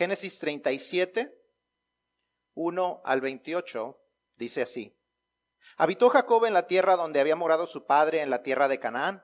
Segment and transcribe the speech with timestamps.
[0.00, 1.30] Génesis 37,
[2.54, 4.00] 1 al 28,
[4.34, 4.98] dice así.
[5.76, 9.22] Habitó Jacob en la tierra donde había morado su padre, en la tierra de Canaán.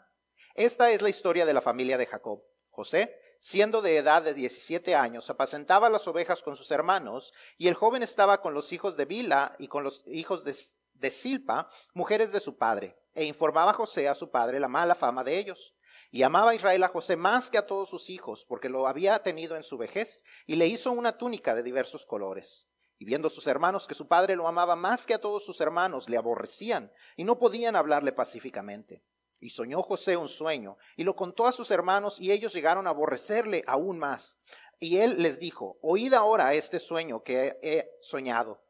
[0.55, 2.43] Esta es la historia de la familia de Jacob.
[2.69, 7.75] José, siendo de edad de 17 años, apacentaba las ovejas con sus hermanos, y el
[7.75, 10.55] joven estaba con los hijos de Bila y con los hijos de,
[10.93, 15.25] de Silpa, mujeres de su padre, e informaba José a su padre la mala fama
[15.25, 15.76] de ellos.
[16.17, 19.55] Y amaba Israel a José más que a todos sus hijos, porque lo había tenido
[19.55, 22.71] en su vejez, y le hizo una túnica de diversos colores.
[22.97, 26.09] Y viendo sus hermanos que su padre lo amaba más que a todos sus hermanos,
[26.09, 29.05] le aborrecían y no podían hablarle pacíficamente.
[29.41, 32.91] Y soñó José un sueño y lo contó a sus hermanos y ellos llegaron a
[32.91, 34.41] aborrecerle aún más.
[34.81, 38.66] Y él les dijo, oíd ahora este sueño que he soñado.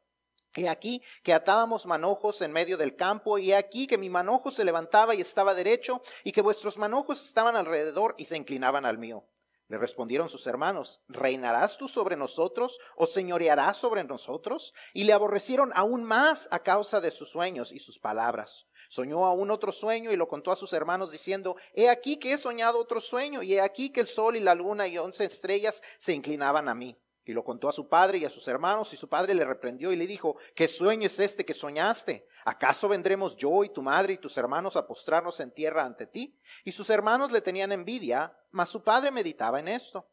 [0.57, 4.51] He aquí que atábamos manojos en medio del campo, y he aquí que mi manojo
[4.51, 8.97] se levantaba y estaba derecho, y que vuestros manojos estaban alrededor y se inclinaban al
[8.97, 9.25] mío.
[9.69, 14.73] Le respondieron sus hermanos, ¿reinarás tú sobre nosotros o señorearás sobre nosotros?
[14.95, 18.69] Y le aborrecieron aún más a causa de sus sueños y sus palabras.
[18.89, 22.39] Soñó aún otro sueño y lo contó a sus hermanos diciendo, He aquí que he
[22.39, 25.83] soñado otro sueño, y he aquí que el sol y la luna y once estrellas
[25.99, 26.97] se inclinaban a mí.
[27.27, 29.93] Y lo contó a su padre y a sus hermanos, y su padre le reprendió
[29.93, 32.29] y le dijo, ¿qué sueño es este que soñaste?
[32.45, 36.39] ¿Acaso vendremos yo y tu madre y tus hermanos a postrarnos en tierra ante ti?
[36.65, 40.09] Y sus hermanos le tenían envidia, mas su padre meditaba en esto.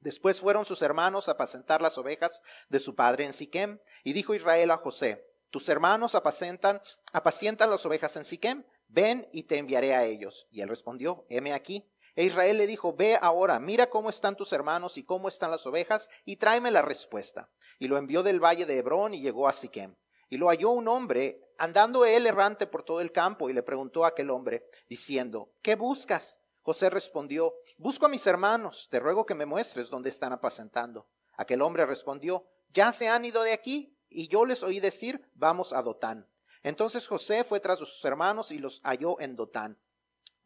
[0.00, 4.34] Después fueron sus hermanos a apacentar las ovejas de su padre en Siquem, y dijo
[4.34, 6.80] Israel a José, tus hermanos apacentan,
[7.12, 10.46] apacientan las ovejas en Siquem, ven y te enviaré a ellos.
[10.50, 11.86] Y él respondió, heme aquí.
[12.18, 15.64] E Israel le dijo, ve ahora, mira cómo están tus hermanos y cómo están las
[15.68, 17.48] ovejas, y tráeme la respuesta.
[17.78, 19.94] Y lo envió del valle de Hebrón y llegó a Siquem.
[20.28, 24.04] Y lo halló un hombre andando él errante por todo el campo y le preguntó
[24.04, 26.40] a aquel hombre, diciendo, ¿qué buscas?
[26.62, 31.06] José respondió, busco a mis hermanos, te ruego que me muestres dónde están apacentando.
[31.36, 35.72] Aquel hombre respondió, ya se han ido de aquí, y yo les oí decir, vamos
[35.72, 36.26] a Dotán.
[36.64, 39.78] Entonces José fue tras sus hermanos y los halló en Dotán.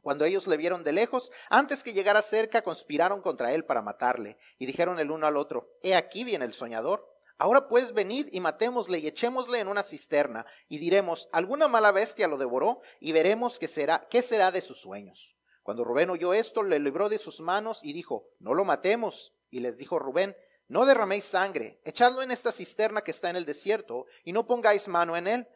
[0.02, 4.36] Cuando ellos le vieron de lejos, antes que llegara cerca, conspiraron contra él para matarle,
[4.58, 7.08] y dijeron el uno al otro, He aquí viene el soñador.
[7.38, 12.26] Ahora pues venid y matémosle y echémosle en una cisterna, y diremos, alguna mala bestia
[12.26, 15.36] lo devoró, y veremos qué será, qué será de sus sueños.
[15.62, 19.34] Cuando Rubén oyó esto, le libró de sus manos y dijo, no lo matemos.
[19.50, 20.34] Y les dijo Rubén,
[20.66, 24.88] no derraméis sangre, echadlo en esta cisterna que está en el desierto, y no pongáis
[24.88, 25.48] mano en él,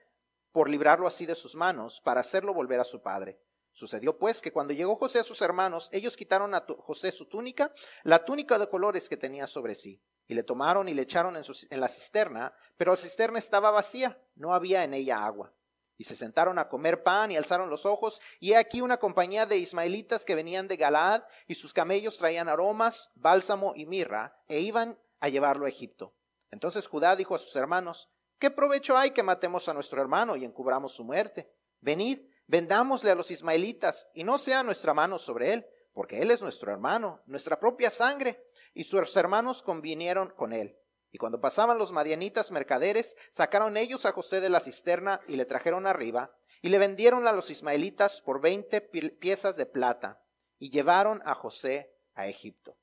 [0.52, 3.40] por librarlo así de sus manos, para hacerlo volver a su padre.
[3.76, 7.74] Sucedió pues que cuando llegó José a sus hermanos, ellos quitaron a José su túnica,
[8.04, 11.80] la túnica de colores que tenía sobre sí y le tomaron y le echaron en,
[11.80, 15.52] la cisterna, pero la cisterna estaba vacía, no había en ella agua.
[15.98, 19.44] Y se sentaron a comer pan y alzaron los ojos, y he aquí una compañía
[19.44, 24.60] de ismaelitas que venían de Galaad, y sus camellos traían aromas, bálsamo y mirra, e
[24.60, 26.14] iban a llevarlo a Egipto.
[26.50, 28.08] Entonces Judá dijo a sus hermanos,
[28.38, 31.52] ¿qué provecho hay que matemos a nuestro hermano y encubramos su muerte?
[31.82, 36.42] Venid, vendámosle a los ismaelitas, y no sea nuestra mano sobre él, porque él es
[36.42, 40.78] nuestro hermano, nuestra propia sangre y sus hermanos convinieron con él.
[41.10, 45.46] Y cuando pasaban los madianitas mercaderes, sacaron ellos a José de la cisterna y le
[45.46, 50.22] trajeron arriba, y le vendieron a los ismaelitas por veinte piezas de plata,
[50.58, 52.76] y llevaron a José a Egipto.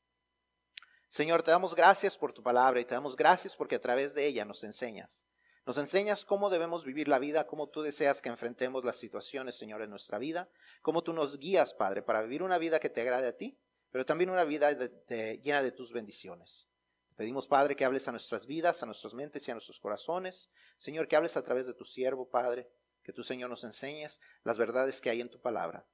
[1.07, 4.25] Señor, te damos gracias por tu palabra y te damos gracias porque a través de
[4.25, 5.27] ella nos enseñas.
[5.65, 9.81] Nos enseñas cómo debemos vivir la vida, cómo tú deseas que enfrentemos las situaciones, Señor,
[9.81, 10.49] en nuestra vida,
[10.81, 13.57] cómo tú nos guías, Padre, para vivir una vida que te agrade a ti
[13.93, 16.67] pero también una vida llena de tus bendiciones.
[17.15, 20.49] Pedimos, Padre, que hables a nuestras vidas, a nuestras mentes y a nuestros corazones.
[20.77, 22.67] Señor, que hables a través de tu siervo, Padre,
[23.03, 25.85] que tú, Señor, nos enseñes las verdades que hay en tu palabra.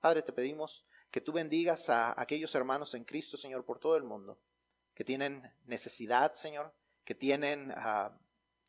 [0.00, 4.04] Padre, te pedimos que tú bendigas a aquellos hermanos en Cristo, Señor, por todo el
[4.04, 4.38] mundo,
[4.92, 6.74] que tienen necesidad, Señor,
[7.06, 8.20] que tienen ah,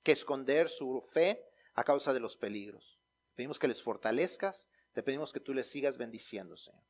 [0.07, 2.97] que esconder su fe a causa de los peligros.
[3.35, 6.81] Pedimos que les fortalezcas, te pedimos que tú les sigas bendiciendo, Señor.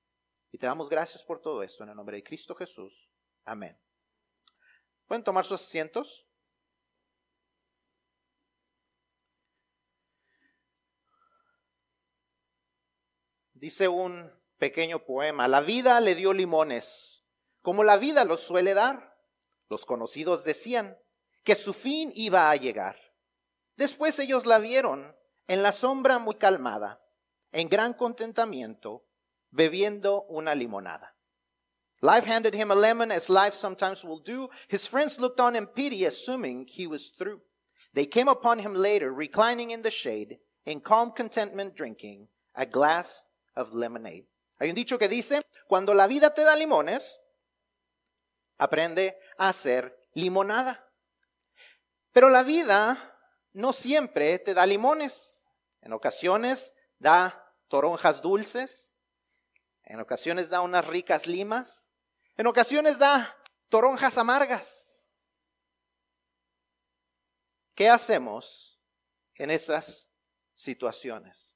[0.51, 3.09] Y te damos gracias por todo esto en el nombre de Cristo Jesús.
[3.44, 3.75] Amén.
[5.08, 6.28] ¿Pueden tomar sus asientos?
[13.55, 17.25] Dice un pequeño poema, la vida le dio limones,
[17.63, 19.17] como la vida los suele dar.
[19.70, 20.96] Los conocidos decían
[21.43, 23.07] que su fin iba a llegar.
[23.78, 25.16] Después ellos la vieron
[25.47, 27.00] en la sombra muy calmada,
[27.52, 29.06] en gran contentamiento,
[29.52, 31.16] bebiendo una limonada.
[32.02, 34.50] Life handed him a lemon, as life sometimes will do.
[34.68, 37.41] His friends looked on in pity, assuming he was through.
[37.94, 43.26] They came upon him later, reclining in the shade, in calm contentment, drinking a glass
[43.56, 44.26] of lemonade.
[44.59, 47.20] Hay un dicho que dice, cuando la vida te da limones,
[48.59, 50.84] aprende a hacer limonada.
[52.12, 53.16] Pero la vida
[53.53, 55.47] no siempre te da limones.
[55.82, 58.94] En ocasiones da toronjas dulces.
[59.84, 61.90] En ocasiones da unas ricas limas.
[62.35, 63.35] En ocasiones da
[63.70, 65.09] toronjas amargas.
[67.73, 68.82] ¿Qué hacemos
[69.35, 70.09] en esas
[70.53, 71.55] situaciones?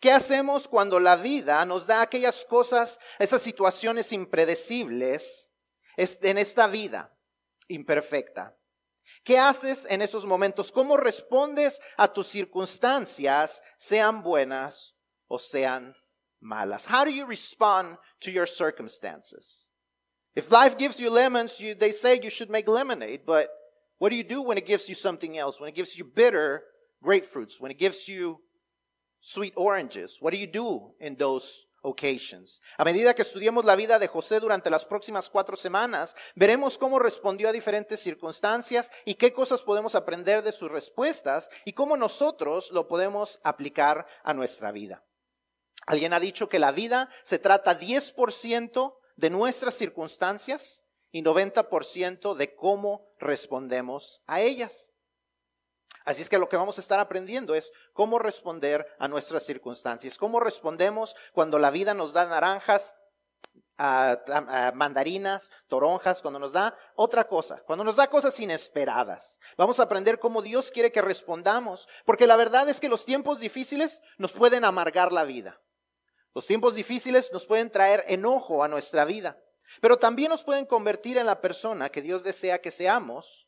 [0.00, 5.52] ¿Qué hacemos cuando la vida nos da aquellas cosas, esas situaciones impredecibles
[5.96, 7.16] en esta vida
[7.68, 8.57] imperfecta?
[9.28, 10.72] ¿Qué haces en esos momentos?
[10.72, 14.94] ¿Cómo respondes a tus circunstancias, sean buenas
[15.26, 15.94] o sean
[16.40, 16.86] malas?
[16.86, 19.68] How do you respond to your circumstances?
[20.34, 23.50] If life gives you lemons, you, they say you should make lemonade, but
[23.98, 25.60] what do you do when it gives you something else?
[25.60, 26.62] When it gives you bitter
[27.04, 28.38] grapefruits, when it gives you
[29.20, 30.16] sweet oranges.
[30.20, 31.66] What do you do in those
[32.76, 36.98] A medida que estudiemos la vida de José durante las próximas cuatro semanas, veremos cómo
[36.98, 42.70] respondió a diferentes circunstancias y qué cosas podemos aprender de sus respuestas y cómo nosotros
[42.72, 45.04] lo podemos aplicar a nuestra vida.
[45.86, 52.54] Alguien ha dicho que la vida se trata 10% de nuestras circunstancias y 90% de
[52.54, 54.90] cómo respondemos a ellas.
[56.08, 60.16] Así es que lo que vamos a estar aprendiendo es cómo responder a nuestras circunstancias,
[60.16, 62.96] cómo respondemos cuando la vida nos da naranjas,
[64.72, 69.38] mandarinas, toronjas, cuando nos da otra cosa, cuando nos da cosas inesperadas.
[69.58, 73.38] Vamos a aprender cómo Dios quiere que respondamos, porque la verdad es que los tiempos
[73.38, 75.60] difíciles nos pueden amargar la vida.
[76.34, 79.38] Los tiempos difíciles nos pueden traer enojo a nuestra vida,
[79.82, 83.47] pero también nos pueden convertir en la persona que Dios desea que seamos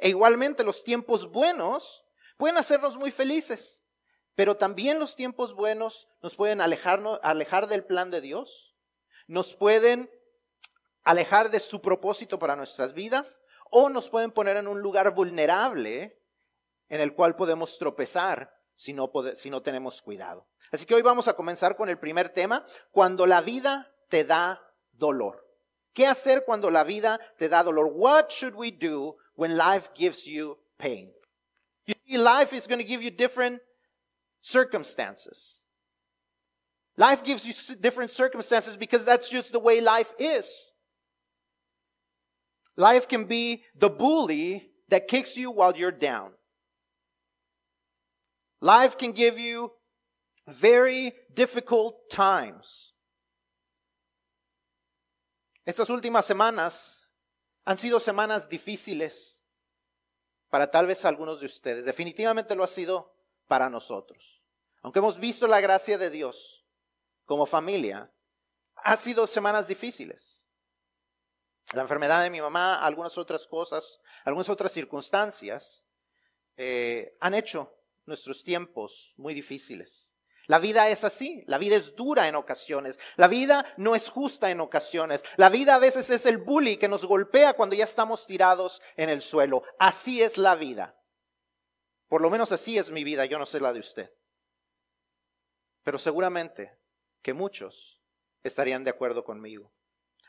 [0.00, 2.06] e igualmente los tiempos buenos
[2.38, 3.84] pueden hacernos muy felices,
[4.34, 8.74] pero también los tiempos buenos nos pueden alejarnos, alejar del plan de Dios,
[9.26, 10.10] nos pueden
[11.04, 16.18] alejar de su propósito para nuestras vidas o nos pueden poner en un lugar vulnerable
[16.88, 20.48] en el cual podemos tropezar si no, si no tenemos cuidado.
[20.72, 24.62] Así que hoy vamos a comenzar con el primer tema, cuando la vida te da
[24.92, 25.46] dolor.
[25.92, 27.90] ¿Qué hacer cuando la vida te da dolor?
[27.92, 31.10] What should we do when life gives you pain.
[31.86, 33.60] You see, life is going to give you different
[34.40, 35.62] circumstances.
[36.96, 40.72] Life gives you different circumstances because that's just the way life is.
[42.76, 46.32] Life can be the bully that kicks you while you're down.
[48.60, 49.72] Life can give you
[50.46, 52.92] very difficult times.
[55.66, 57.04] Estas últimas semanas
[57.64, 59.46] Han sido semanas difíciles
[60.48, 61.84] para tal vez algunos de ustedes.
[61.84, 63.14] Definitivamente lo ha sido
[63.46, 64.42] para nosotros.
[64.82, 66.66] Aunque hemos visto la gracia de Dios
[67.24, 68.12] como familia,
[68.76, 70.46] ha sido semanas difíciles.
[71.72, 75.86] La enfermedad de mi mamá, algunas otras cosas, algunas otras circunstancias
[76.56, 77.72] eh, han hecho
[78.06, 80.09] nuestros tiempos muy difíciles.
[80.50, 84.50] La vida es así, la vida es dura en ocasiones, la vida no es justa
[84.50, 88.26] en ocasiones, la vida a veces es el bully que nos golpea cuando ya estamos
[88.26, 89.62] tirados en el suelo.
[89.78, 91.00] Así es la vida.
[92.08, 94.12] Por lo menos así es mi vida, yo no sé la de usted.
[95.84, 96.76] Pero seguramente
[97.22, 98.02] que muchos
[98.42, 99.72] estarían de acuerdo conmigo.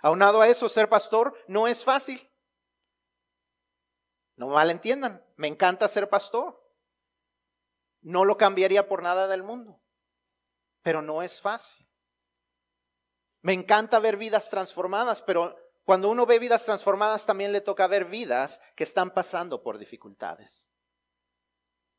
[0.04, 2.30] Aunado a eso, ser pastor no es fácil.
[4.36, 6.64] No malentiendan, me encanta ser pastor.
[8.02, 9.81] No lo cambiaría por nada del mundo
[10.82, 11.88] pero no es fácil.
[13.42, 18.06] Me encanta ver vidas transformadas, pero cuando uno ve vidas transformadas también le toca ver
[18.06, 20.72] vidas que están pasando por dificultades.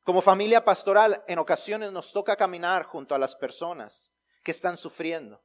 [0.04, 4.12] Como familia pastoral, en ocasiones nos toca caminar junto a las personas
[4.42, 5.42] que están sufriendo,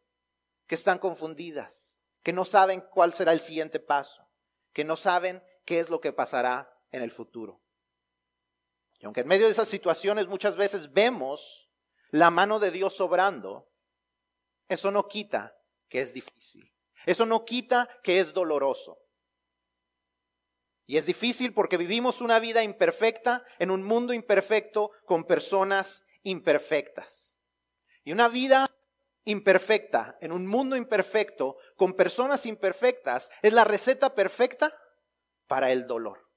[0.65, 4.27] que están confundidas, que no saben cuál será el siguiente paso,
[4.73, 7.61] que no saben qué es lo que pasará en el futuro.
[8.99, 11.66] Y aunque en medio de esas situaciones muchas veces vemos
[12.11, 13.69] la mano de Dios obrando,
[14.67, 15.57] eso no quita
[15.89, 16.71] que es difícil.
[17.05, 18.99] Eso no quita que es doloroso.
[20.85, 27.39] Y es difícil porque vivimos una vida imperfecta en un mundo imperfecto con personas imperfectas.
[28.03, 28.67] Y una vida
[29.25, 34.73] imperfecta en un mundo imperfecto con personas imperfectas es la receta perfecta
[35.47, 36.29] para el dolor.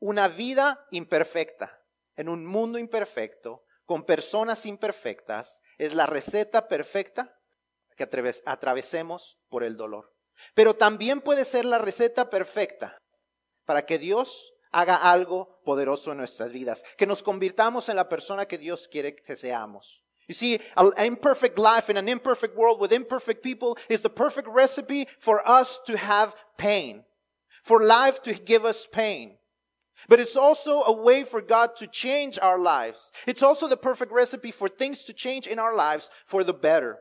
[0.00, 1.79] Una vida imperfecta
[2.20, 7.36] en un mundo imperfecto, con personas imperfectas, es la receta perfecta
[7.96, 8.08] que
[8.46, 10.12] atravesemos por el dolor.
[10.54, 12.96] Pero también puede ser la receta perfecta
[13.64, 18.46] para que Dios haga algo poderoso en nuestras vidas, que nos convirtamos en la persona
[18.46, 20.04] que Dios quiere que seamos.
[20.28, 24.46] You see, an imperfect life in an imperfect world with imperfect people is the perfect
[24.46, 27.04] recipe for us to have pain.
[27.62, 29.36] for life to give us pain.
[30.08, 33.12] But it's also a way for God to change our lives.
[33.26, 36.98] It's also the perfect recipe for things to change in our lives for the better.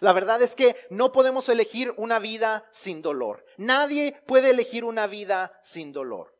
[0.00, 3.44] La verdad es que no podemos elegir una vida sin dolor.
[3.58, 6.34] Nadie puede elegir una vida sin dolor.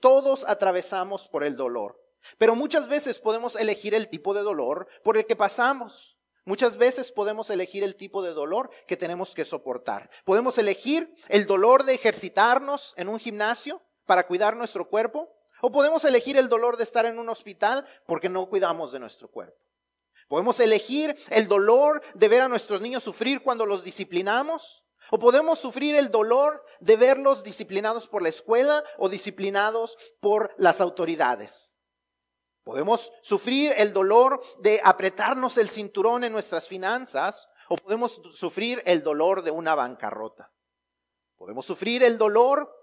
[0.00, 2.00] Todos atravesamos por el dolor.
[2.38, 6.18] Pero muchas veces podemos elegir el tipo de dolor por el que pasamos.
[6.46, 10.10] Muchas veces podemos elegir el tipo de dolor que tenemos que soportar.
[10.24, 15.28] Podemos elegir el dolor de ejercitarnos en un gimnasio para cuidar nuestro cuerpo.
[15.60, 19.28] O podemos elegir el dolor de estar en un hospital porque no cuidamos de nuestro
[19.28, 19.58] cuerpo.
[20.28, 24.84] Podemos elegir el dolor de ver a nuestros niños sufrir cuando los disciplinamos.
[25.10, 30.80] O podemos sufrir el dolor de verlos disciplinados por la escuela o disciplinados por las
[30.80, 31.78] autoridades.
[32.64, 39.02] Podemos sufrir el dolor de apretarnos el cinturón en nuestras finanzas o podemos sufrir el
[39.02, 40.50] dolor de una bancarrota.
[41.36, 42.74] Podemos sufrir el dolor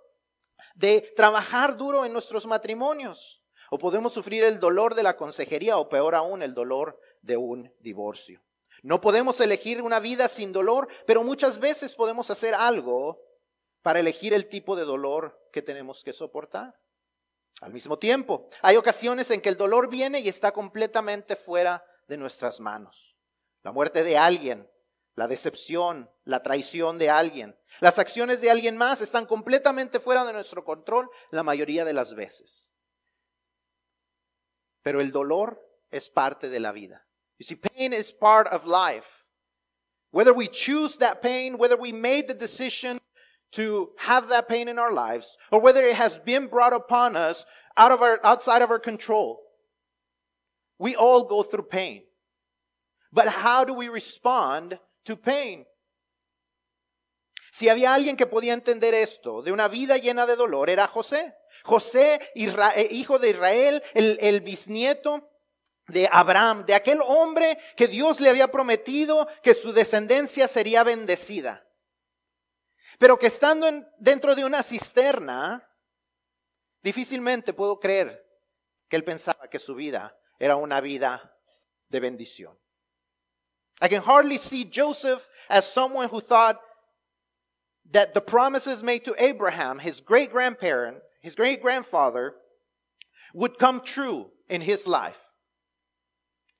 [0.75, 5.87] de trabajar duro en nuestros matrimonios o podemos sufrir el dolor de la consejería o
[5.87, 8.43] peor aún el dolor de un divorcio.
[8.83, 13.21] No podemos elegir una vida sin dolor, pero muchas veces podemos hacer algo
[13.81, 16.79] para elegir el tipo de dolor que tenemos que soportar.
[17.61, 22.17] Al mismo tiempo, hay ocasiones en que el dolor viene y está completamente fuera de
[22.17, 23.15] nuestras manos.
[23.61, 24.67] La muerte de alguien,
[25.15, 30.33] la decepción, la traición de alguien, las acciones de alguien más están completamente fuera de
[30.33, 32.73] nuestro control la mayoría de las veces.
[34.83, 37.05] Pero el dolor es parte de la vida.
[37.37, 39.25] You see, pain is part of life.
[40.11, 42.99] Whether we choose that pain, whether we made the decision
[43.53, 47.45] to have that pain in our lives, or whether it has been brought upon us
[47.77, 49.41] out of our, outside of our control,
[50.79, 52.03] we all go through pain.
[53.13, 55.67] But how do we respond to pain?
[57.51, 61.35] Si había alguien que podía entender esto de una vida llena de dolor, era José.
[61.63, 65.29] José, eh, hijo de Israel, el, el bisnieto
[65.87, 71.67] de Abraham, de aquel hombre que Dios le había prometido que su descendencia sería bendecida.
[72.97, 73.67] Pero que estando
[73.97, 75.67] dentro de una cisterna,
[76.81, 78.25] difícilmente puedo creer
[78.87, 81.37] que él pensaba que su vida era una vida
[81.89, 82.60] de bendición.
[83.81, 86.59] I can hardly see Joseph as someone who thought
[87.91, 92.35] that the promises made to Abraham, his great grandparent, his great grandfather,
[93.33, 95.19] would come true in his life.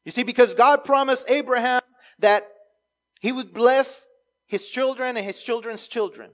[0.03, 1.81] You see, because God promised Abraham
[2.19, 2.47] that
[3.19, 4.07] he would bless
[4.47, 6.31] his children and his children's children.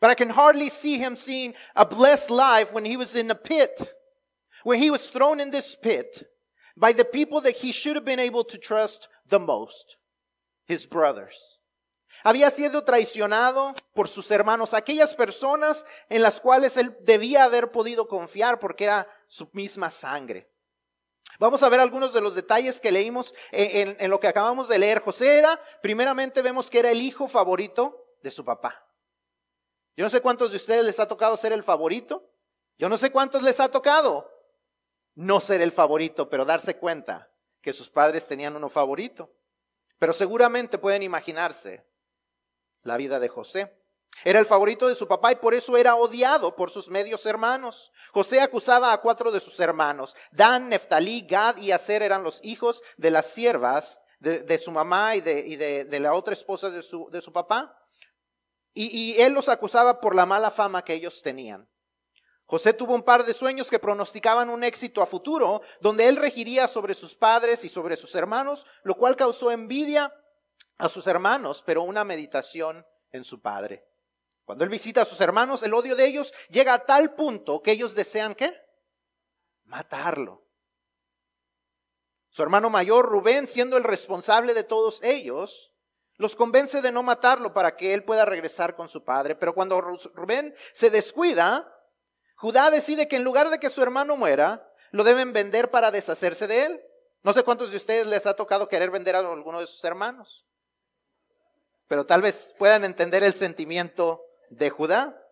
[0.00, 3.34] But I can hardly see him seeing a blessed life when he was in a
[3.34, 3.92] pit,
[4.64, 6.24] when he was thrown in this pit
[6.76, 9.96] by the people that he should have been able to trust the most,
[10.70, 11.60] his brothers.
[12.22, 18.08] Había sido traicionado por sus hermanos, aquellas personas en las cuales él debía haber podido
[18.08, 20.50] confiar porque era su misma sangre.
[21.38, 24.78] Vamos a ver algunos de los detalles que leímos en, en, lo que acabamos de
[24.78, 25.00] leer.
[25.00, 28.86] José era, primeramente vemos que era el hijo favorito de su papá.
[29.96, 32.30] Yo no sé cuántos de ustedes les ha tocado ser el favorito.
[32.78, 34.30] Yo no sé cuántos les ha tocado
[35.14, 37.30] no ser el favorito, pero darse cuenta
[37.62, 39.32] que sus padres tenían uno favorito.
[40.00, 41.86] Pero seguramente pueden imaginarse
[42.82, 43.76] la vida de José.
[44.24, 47.92] Era el favorito de su papá y por eso era odiado por sus medios hermanos.
[48.10, 50.16] José acusaba a cuatro de sus hermanos.
[50.32, 55.20] Dan, Neftalí, Gad y Aser eran los hijos de las siervas de, su mamá y,
[55.20, 57.78] de, la otra esposa de su, su papá.
[58.72, 61.68] Y él los acusaba por la mala fama que ellos tenían.
[62.50, 66.66] José tuvo un par de sueños que pronosticaban un éxito a futuro, donde él regiría
[66.66, 70.12] sobre sus padres y sobre sus hermanos, lo cual causó envidia
[70.76, 73.86] a sus hermanos, pero una meditación en su padre.
[74.44, 77.70] Cuando él visita a sus hermanos, el odio de ellos llega a tal punto que
[77.70, 78.52] ellos desean qué?
[79.62, 80.44] Matarlo.
[82.30, 85.72] Su hermano mayor, Rubén, siendo el responsable de todos ellos,
[86.16, 89.36] los convence de no matarlo para que él pueda regresar con su padre.
[89.36, 91.72] Pero cuando Rubén se descuida,
[92.40, 96.46] Judá decide que en lugar de que su hermano muera, lo deben vender para deshacerse
[96.46, 96.80] de él.
[97.22, 100.46] No sé cuántos de ustedes les ha tocado querer vender a alguno de sus hermanos,
[101.86, 105.22] pero tal vez puedan entender el sentimiento de Judá.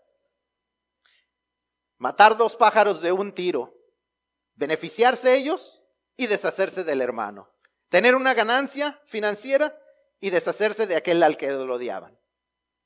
[1.97, 3.75] Matar dos pájaros de un tiro,
[4.57, 7.51] beneficiarse ellos y deshacerse del hermano.
[7.89, 9.75] Tener una ganancia financiera
[10.21, 12.19] y deshacerse de aquel al que lo odiaban.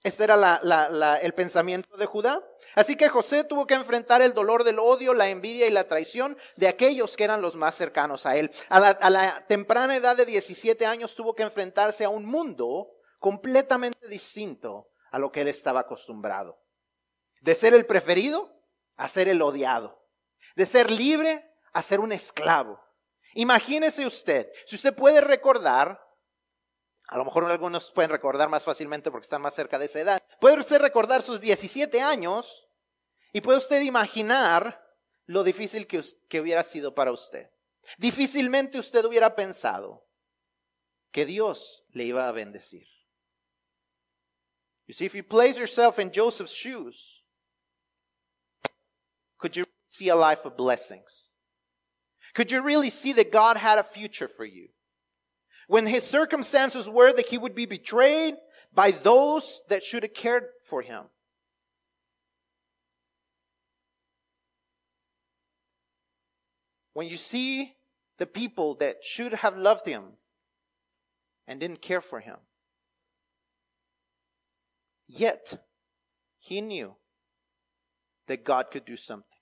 [0.02, 0.60] Este era
[1.22, 2.42] el pensamiento de Judá.
[2.74, 6.36] Así que José tuvo que enfrentar el dolor del odio, la envidia y la traición
[6.56, 8.50] de aquellos que eran los más cercanos a él.
[8.68, 12.90] A la, a la temprana edad de 17 años tuvo que enfrentarse a un mundo
[13.20, 16.58] completamente distinto a lo que él estaba acostumbrado.
[17.40, 18.52] De ser el preferido
[18.96, 20.04] a ser el odiado.
[20.56, 22.80] De ser libre a ser un esclavo.
[23.34, 26.00] Imagínese usted, si usted puede recordar,
[27.12, 30.22] a lo mejor algunos pueden recordar más fácilmente porque están más cerca de esa edad,
[30.40, 32.66] puede usted recordar sus 17 años
[33.34, 34.82] y puede usted imaginar
[35.26, 37.50] lo difícil que, que hubiera sido para usted.
[37.98, 40.06] Difícilmente usted hubiera pensado
[41.10, 42.88] que Dios le iba a bendecir.
[44.86, 47.22] You see, if you place yourself in Joseph's shoes,
[49.36, 51.30] could you see a life of blessings?
[52.32, 54.70] Could you really see that God had a future for you?
[55.72, 58.34] When his circumstances were that he would be betrayed
[58.74, 61.04] by those that should have cared for him.
[66.92, 67.74] When you see
[68.18, 70.18] the people that should have loved him
[71.46, 72.36] and didn't care for him.
[75.06, 75.58] Yet,
[76.38, 76.96] he knew
[78.26, 79.40] that God could do something.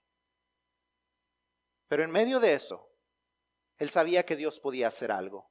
[1.89, 2.87] Pero en medio de eso,
[3.81, 5.50] él sabía que Dios podía hacer algo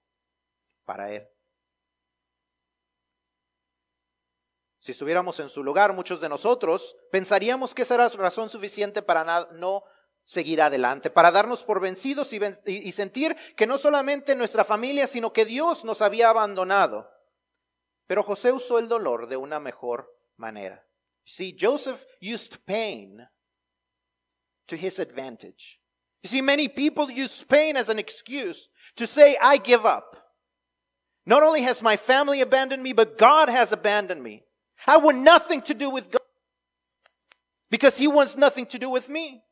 [0.89, 1.29] para él.
[4.79, 9.45] Si estuviéramos en su lugar, muchos de nosotros pensaríamos que esa era razón suficiente para
[9.51, 9.83] no
[10.23, 15.45] seguir adelante, para darnos por vencidos y, sentir que no solamente nuestra familia, sino que
[15.45, 17.07] Dios nos había abandonado.
[18.07, 20.83] Pero José usó el dolor de una mejor manera.
[21.23, 23.29] See, Joseph used pain
[24.65, 25.79] to his advantage.
[26.23, 30.28] You see, many people use pain as an excuse to say, I give up.
[31.25, 34.43] Not only has my family abandoned me, but God has abandoned me.
[34.87, 36.21] I want nothing to do with God
[37.69, 39.43] because he wants nothing to do with me.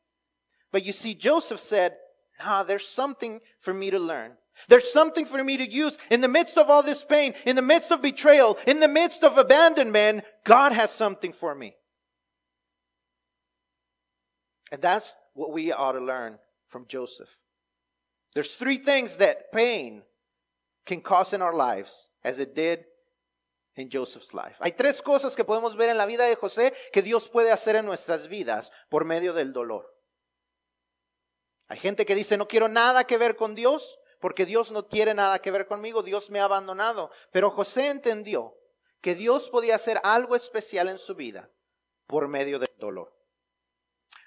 [0.72, 1.96] But you see, Joseph said,
[2.42, 4.32] nah, there's something for me to learn.
[4.68, 7.62] There's something for me to use in the midst of all this pain, in the
[7.62, 10.24] midst of betrayal, in the midst of abandonment.
[10.44, 11.76] God has something for me.
[14.72, 17.38] And that's what we ought to learn from Joseph.
[18.34, 20.02] There's three things that pain
[20.88, 22.86] can cause in our lives, as it did
[23.76, 24.56] in Joseph's life.
[24.60, 27.76] Hay tres cosas que podemos ver en la vida de José que Dios puede hacer
[27.76, 29.94] en nuestras vidas por medio del dolor.
[31.68, 35.12] Hay gente que dice, no quiero nada que ver con Dios, porque Dios no quiere
[35.12, 37.10] nada que ver conmigo, Dios me ha abandonado.
[37.30, 38.54] Pero José entendió
[39.02, 41.50] que Dios podía hacer algo especial en su vida
[42.06, 43.14] por medio del dolor.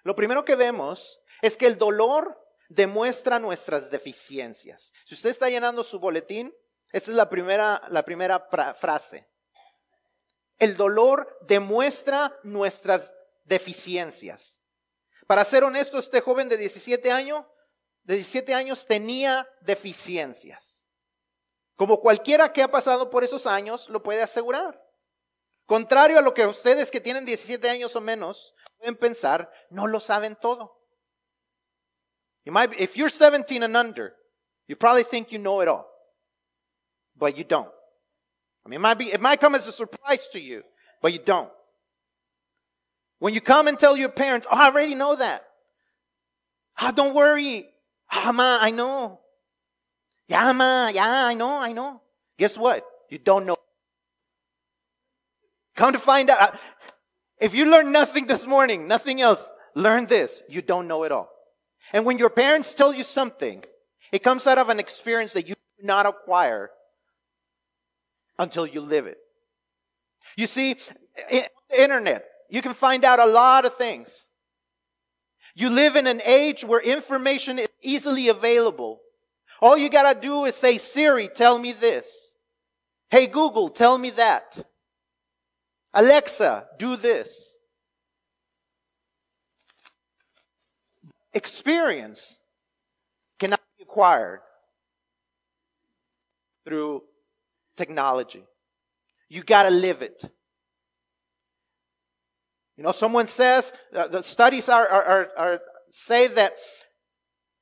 [0.04, 2.38] Lo primero que vemos es que el dolor
[2.72, 4.94] demuestra nuestras deficiencias.
[5.06, 6.54] Si usted está llenando su boletín,
[6.92, 9.28] esa es la primera, la primera frase.
[10.58, 14.62] El dolor demuestra nuestras deficiencias.
[15.28, 17.46] Para ser honesto, este joven de 17 años,
[18.04, 20.88] de 17 años tenía deficiencias.
[21.76, 24.82] Como cualquiera que ha pasado por esos años lo puede asegurar.
[25.66, 30.00] Contrario a lo que ustedes que tienen 17 años o menos pueden pensar, no lo
[30.00, 30.81] saben todo.
[32.46, 34.14] You might, be if you're 17 and under,
[34.68, 35.90] you probably think you know it all,
[37.18, 37.70] but you don't.
[38.66, 40.64] I mean, it might be, it might come as a surprise to you,
[41.02, 41.50] but you don't.
[43.20, 45.46] When you come and tell your parents, oh, I already know that.
[46.82, 47.68] Oh, don't worry.
[48.12, 49.20] Ah, ma, I know.
[50.28, 52.02] Yeah, ma, yeah, I know, I know.
[52.38, 52.86] Guess what?
[53.10, 53.58] You don't know.
[55.76, 56.58] Come to find out,
[57.40, 60.42] if you learn nothing this morning, nothing else, learn this.
[60.50, 61.30] You don't know it all.
[61.94, 63.64] And when your parents tell you something,
[64.12, 66.70] it comes out of an experience that you do not acquire
[68.40, 69.18] until you live it.
[70.36, 70.78] You see,
[71.30, 74.30] in the internet, you can find out a lot of things.
[75.56, 79.02] You live in an age where information is easily available.
[79.62, 82.38] All you gotta do is say, Siri, tell me this.
[83.10, 84.66] Hey Google, tell me that.
[85.94, 87.51] Alexa, do this.
[91.34, 92.40] Experience
[93.40, 94.42] cannot be acquired
[96.66, 97.04] through
[97.78, 98.44] technology.
[99.30, 100.24] You got to live it.
[102.78, 105.60] You know, someone says, uh, the studies are, are, are, are,
[105.92, 106.54] say that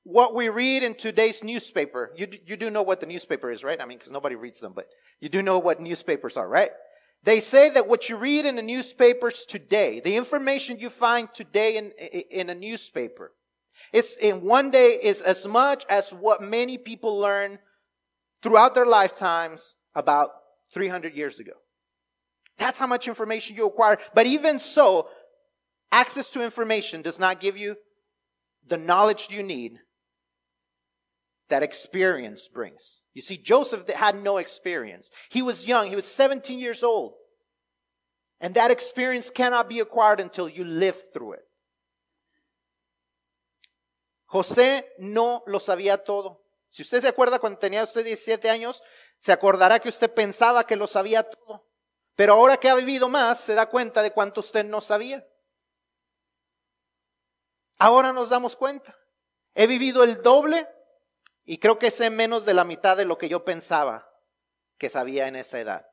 [0.04, 3.80] what we read in today's newspaper, you, you do know what the newspaper is, right?
[3.82, 4.88] I mean, because nobody reads them, but
[5.20, 6.72] you do know what newspapers are, right?
[7.24, 11.78] They say that what you read in the newspapers today, the information you find today
[11.78, 11.92] in,
[12.32, 13.34] in a newspaper,
[13.92, 17.60] it's in one day is as much as what many people learn
[18.42, 20.30] throughout their lifetimes about
[20.74, 21.54] 300 years ago.
[22.58, 23.98] That's how much information you acquire.
[24.14, 25.10] But even so,
[25.92, 27.76] access to information does not give you
[28.68, 29.80] the knowledge you need
[31.50, 33.04] that experience brings.
[33.14, 35.10] You see, Joseph had no experience.
[35.30, 35.90] He was young.
[35.90, 37.14] He was 17 years old.
[38.40, 41.49] And that experience cannot be acquired until you live through it.
[44.30, 46.46] José no lo sabía todo.
[46.70, 48.84] Si usted se acuerda cuando tenía usted 17 años,
[49.18, 51.68] se acordará que usted pensaba que lo sabía todo.
[52.16, 55.28] Pero ahora que ha vivido más, se da cuenta de cuánto usted no sabía.
[57.80, 58.96] Ahora nos damos cuenta.
[59.56, 60.70] He vivido el doble
[61.44, 64.08] y creo que sé menos de la mitad de lo que yo pensaba
[64.78, 65.88] que sabía en esa edad.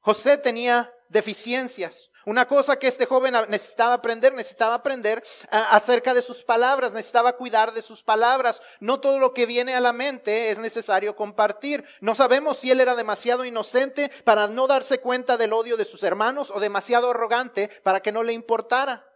[0.00, 2.10] José tenía deficiencias.
[2.26, 7.72] Una cosa que este joven necesitaba aprender, necesitaba aprender acerca de sus palabras, necesitaba cuidar
[7.72, 8.60] de sus palabras.
[8.80, 11.84] No todo lo que viene a la mente es necesario compartir.
[12.00, 16.02] No sabemos si él era demasiado inocente para no darse cuenta del odio de sus
[16.02, 19.06] hermanos o demasiado arrogante para que no le importara.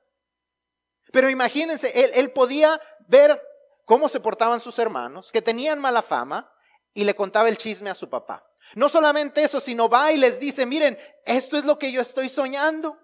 [1.10, 3.42] Pero imagínense, él, él podía ver
[3.86, 6.52] cómo se portaban sus hermanos, que tenían mala fama,
[6.92, 8.47] y le contaba el chisme a su papá.
[8.74, 12.28] No solamente eso, sino va y les dice, miren, esto es lo que yo estoy
[12.28, 12.98] soñando,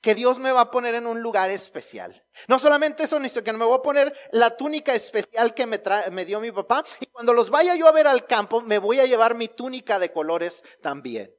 [0.00, 2.24] que Dios me va a poner en un lugar especial.
[2.46, 5.80] No solamente eso, sino que me voy a poner la túnica especial que me,
[6.12, 9.00] me dio mi papá, y cuando los vaya yo a ver al campo, me voy
[9.00, 11.34] a llevar mi túnica de colores también.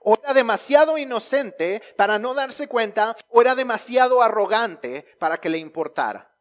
[0.00, 5.58] O era demasiado inocente para no darse cuenta, o era demasiado arrogante para que le
[5.58, 6.34] importara.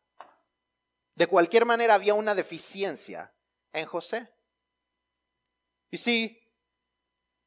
[1.15, 3.33] De cualquier manera había una deficiencia
[3.71, 4.32] en José.
[5.93, 6.37] You see,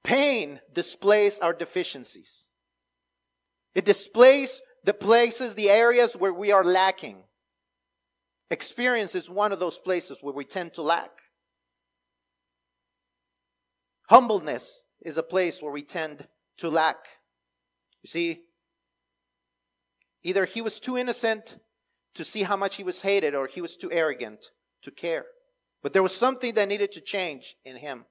[0.04, 2.46] pain displays our deficiencies.
[3.74, 7.24] It displays the places, the areas where we are lacking.
[8.48, 11.10] Experience is one of those places where we tend to lack.
[14.08, 16.28] Humbleness is a place where we tend
[16.58, 16.98] to lack.
[18.04, 18.42] You see,
[20.22, 21.58] either he was too innocent
[22.14, 25.24] to see how much he was hated or he was too arrogant to care.
[25.82, 28.04] But there was something that needed to change in him.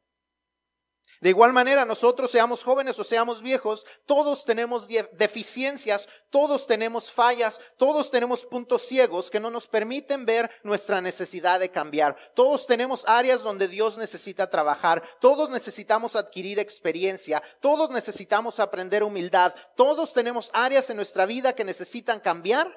[1.26, 7.60] De igual manera, nosotros seamos jóvenes o seamos viejos, todos tenemos deficiencias, todos tenemos fallas,
[7.80, 12.16] todos tenemos puntos ciegos que no nos permiten ver nuestra necesidad de cambiar.
[12.36, 19.56] Todos tenemos áreas donde Dios necesita trabajar, todos necesitamos adquirir experiencia, todos necesitamos aprender humildad,
[19.76, 22.72] todos tenemos áreas en nuestra vida que necesitan cambiar,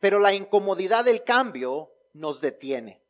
[0.00, 3.03] pero la incomodidad del cambio nos detiene.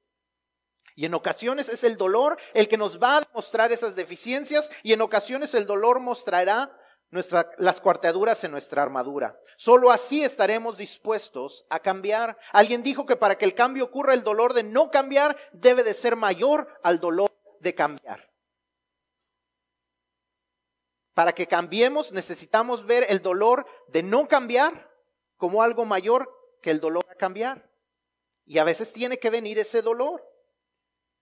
[0.95, 4.93] Y en ocasiones es el dolor el que nos va a mostrar esas deficiencias y
[4.93, 6.71] en ocasiones el dolor mostrará
[7.11, 9.39] nuestra, las cuarteaduras en nuestra armadura.
[9.57, 12.39] Solo así estaremos dispuestos a cambiar.
[12.53, 15.95] Alguien dijo que para que el cambio ocurra el dolor de no cambiar debe de
[15.95, 17.31] ser mayor al dolor
[17.61, 18.31] de cambiar.
[21.13, 24.91] Para que cambiemos necesitamos ver el dolor de no cambiar
[25.37, 26.29] como algo mayor
[26.63, 27.71] que el dolor a cambiar.
[28.47, 30.23] Y a veces tiene que venir ese dolor.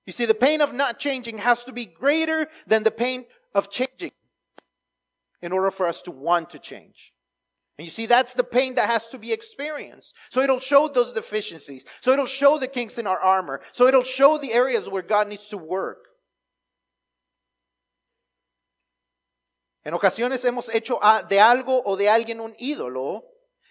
[0.07, 3.71] You see, the pain of not changing has to be greater than the pain of
[3.71, 4.13] changing
[5.41, 7.13] in order for us to want to change.
[7.79, 10.15] And you see, that's the pain that has to be experienced.
[10.29, 11.85] So it'll show those deficiencies.
[12.01, 13.61] So it'll show the kinks in our armor.
[13.73, 16.09] So it'll show the areas where God needs to work.
[19.85, 23.23] En ocasiones hemos hecho de algo o de alguien un ídolo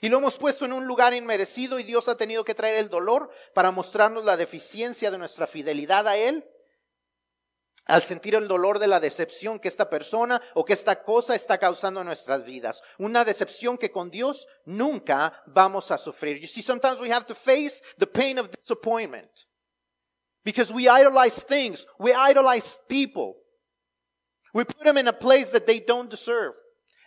[0.03, 2.89] Y lo hemos puesto en un lugar inmerecido y Dios ha tenido que traer el
[2.89, 6.43] dolor para mostrarnos la deficiencia de nuestra fidelidad a Él.
[7.85, 11.59] Al sentir el dolor de la decepción que esta persona o que esta cosa está
[11.59, 12.81] causando en nuestras vidas.
[12.97, 16.39] Una decepción que con Dios nunca vamos a sufrir.
[16.39, 19.29] You see, sometimes we have to face the pain of disappointment.
[20.43, 21.85] Because we idolize things.
[21.99, 23.35] We idolize people.
[24.51, 26.53] We put them in a place that they don't deserve.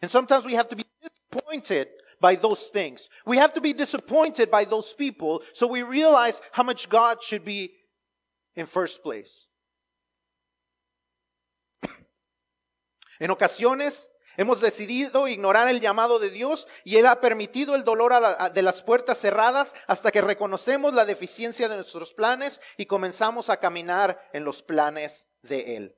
[0.00, 1.88] And sometimes we have to be disappointed
[2.24, 3.10] by those things.
[3.26, 7.44] We have to be disappointed by those people so we realize how much God should
[7.44, 7.74] be
[8.56, 9.46] in first place.
[13.20, 18.14] En ocasiones hemos decidido ignorar el llamado de Dios y Él ha permitido el dolor
[18.54, 23.58] de las puertas cerradas hasta que reconocemos la deficiencia de nuestros planes y comenzamos a
[23.58, 25.94] caminar en los planes de Él.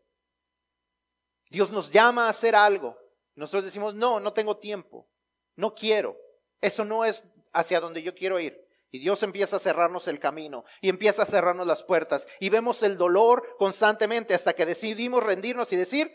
[1.50, 2.98] Dios nos llama a hacer algo.
[3.36, 5.08] Nosotros decimos, no, no tengo tiempo.
[5.56, 6.16] No quiero.
[6.60, 8.66] Eso no es hacia donde yo quiero ir.
[8.90, 12.28] Y Dios empieza a cerrarnos el camino y empieza a cerrarnos las puertas.
[12.38, 16.12] Y vemos el dolor constantemente hasta que decidimos rendirnos y decir,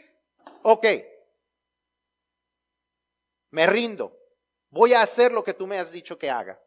[0.63, 0.85] ok,
[3.51, 4.17] me rindo,
[4.69, 6.59] voy a hacer lo que tú me has dicho que haga.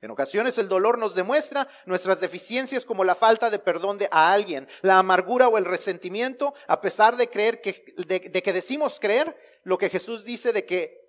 [0.00, 4.32] En ocasiones el dolor nos demuestra nuestras deficiencias como la falta de perdón de a
[4.32, 9.36] alguien, la amargura o el resentimiento, a pesar de creer que, de que decimos creer
[9.62, 10.99] lo que Jesús dice de que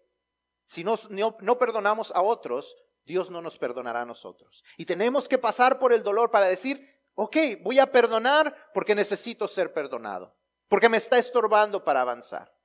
[0.71, 4.63] si no, no, perdonamos a otros, Dios no nos perdonará a nosotros.
[4.77, 9.49] Y tenemos que pasar por el dolor para decir, ok, voy a perdonar porque necesito
[9.49, 10.33] ser perdonado,
[10.69, 12.55] porque me está estorbando para avanzar.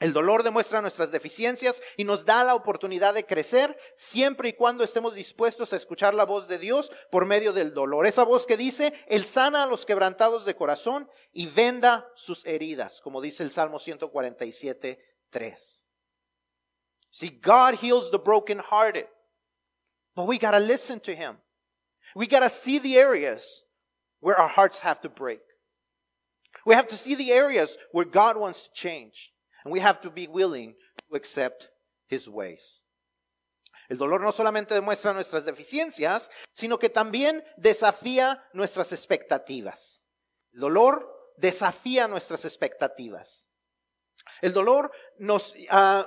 [0.00, 4.82] El dolor demuestra nuestras deficiencias y nos da la oportunidad de crecer siempre y cuando
[4.82, 8.06] estemos dispuestos a escuchar la voz de Dios por medio del dolor.
[8.06, 13.02] Esa voz que dice, Él sana a los quebrantados de corazón y venda sus heridas,
[13.02, 15.86] como dice el Salmo 147, 3.
[17.12, 19.06] See, God heals the brokenhearted,
[20.16, 21.36] but we gotta listen to Him.
[22.16, 23.62] We gotta see the areas
[24.20, 25.40] where our hearts have to break.
[26.66, 29.32] We have to see the areas where God wants to change.
[29.64, 30.74] And we have to be willing
[31.08, 31.68] to accept
[32.06, 32.82] his ways.
[33.88, 40.04] El dolor no solamente demuestra nuestras deficiencias, sino que también desafía nuestras expectativas.
[40.54, 43.48] El dolor desafía nuestras expectativas.
[44.40, 46.04] El dolor nos, uh,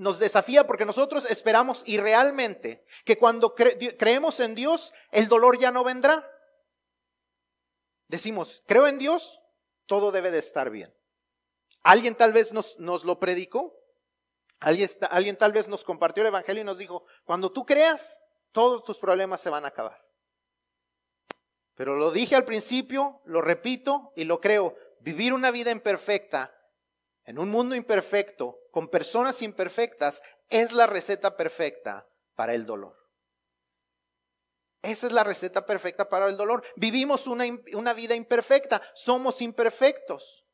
[0.00, 5.70] nos desafía porque nosotros esperamos irrealmente que cuando cre creemos en Dios, el dolor ya
[5.70, 6.26] no vendrá.
[8.08, 9.42] Decimos, creo en Dios,
[9.84, 10.90] todo debe de estar bien.
[11.82, 13.76] Alguien tal vez nos, nos lo predicó.
[14.60, 18.84] Alguien, alguien tal vez nos compartió el Evangelio y nos dijo, cuando tú creas, todos
[18.84, 20.02] tus problemas se van a acabar.
[21.74, 24.74] Pero lo dije al principio, lo repito y lo creo.
[25.00, 26.54] Vivir una vida imperfecta
[27.24, 32.96] en un mundo imperfecto, con personas imperfectas, es la receta perfecta para el dolor.
[34.82, 36.62] Esa es la receta perfecta para el dolor.
[36.76, 40.44] Vivimos una, una vida imperfecta, somos imperfectos.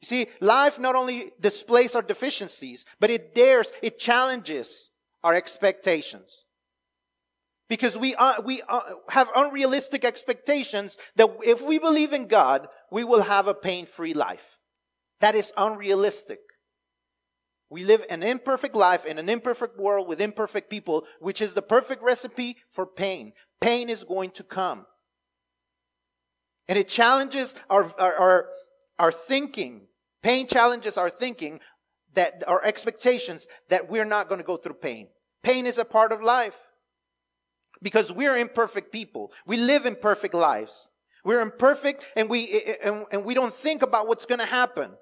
[0.00, 4.92] You see, life not only displays our deficiencies, but it dares, it challenges
[5.22, 6.44] our expectations.
[7.68, 13.02] Because we, uh, we uh, have unrealistic expectations that if we believe in God, we
[13.02, 14.55] will have a pain free life.
[15.20, 16.40] That is unrealistic.
[17.68, 21.62] We live an imperfect life in an imperfect world with imperfect people, which is the
[21.62, 23.32] perfect recipe for pain.
[23.60, 24.86] Pain is going to come.
[26.68, 28.46] And it challenges our, our, our,
[28.98, 29.82] our thinking.
[30.22, 31.60] Pain challenges our thinking
[32.14, 35.08] that our expectations that we're not going to go through pain.
[35.42, 36.56] Pain is a part of life
[37.82, 39.32] because we're imperfect people.
[39.46, 40.90] We live imperfect lives.
[41.24, 44.92] We're imperfect and we, and, and we don't think about what's going to happen.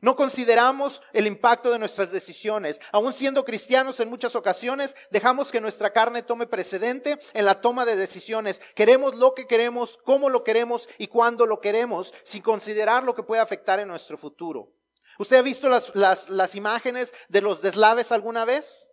[0.00, 2.80] No consideramos el impacto de nuestras decisiones.
[2.90, 7.84] Aún siendo cristianos en muchas ocasiones, dejamos que nuestra carne tome precedente en la toma
[7.84, 8.62] de decisiones.
[8.74, 13.22] Queremos lo que queremos, cómo lo queremos y cuándo lo queremos, sin considerar lo que
[13.22, 14.72] puede afectar en nuestro futuro.
[15.18, 18.90] ¿Usted ha visto las, las, las imágenes de los deslaves alguna vez?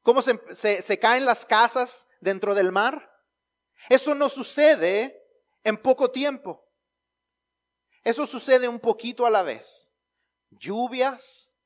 [0.00, 3.12] ¿Cómo se, se, se caen las casas dentro del mar?
[3.90, 5.22] Eso no sucede
[5.62, 6.65] en poco tiempo.
[8.06, 9.92] Eso sucede un poquito a la vez.
[10.50, 11.58] Lluvias,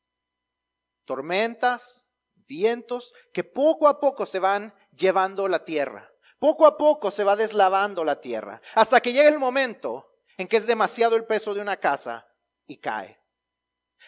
[1.04, 2.08] tormentas,
[2.46, 6.10] vientos, que poco a poco se van llevando la tierra.
[6.38, 10.56] Poco a poco se va deslavando la tierra, hasta que llega el momento en que
[10.56, 12.26] es demasiado el peso de una casa
[12.66, 13.20] y cae.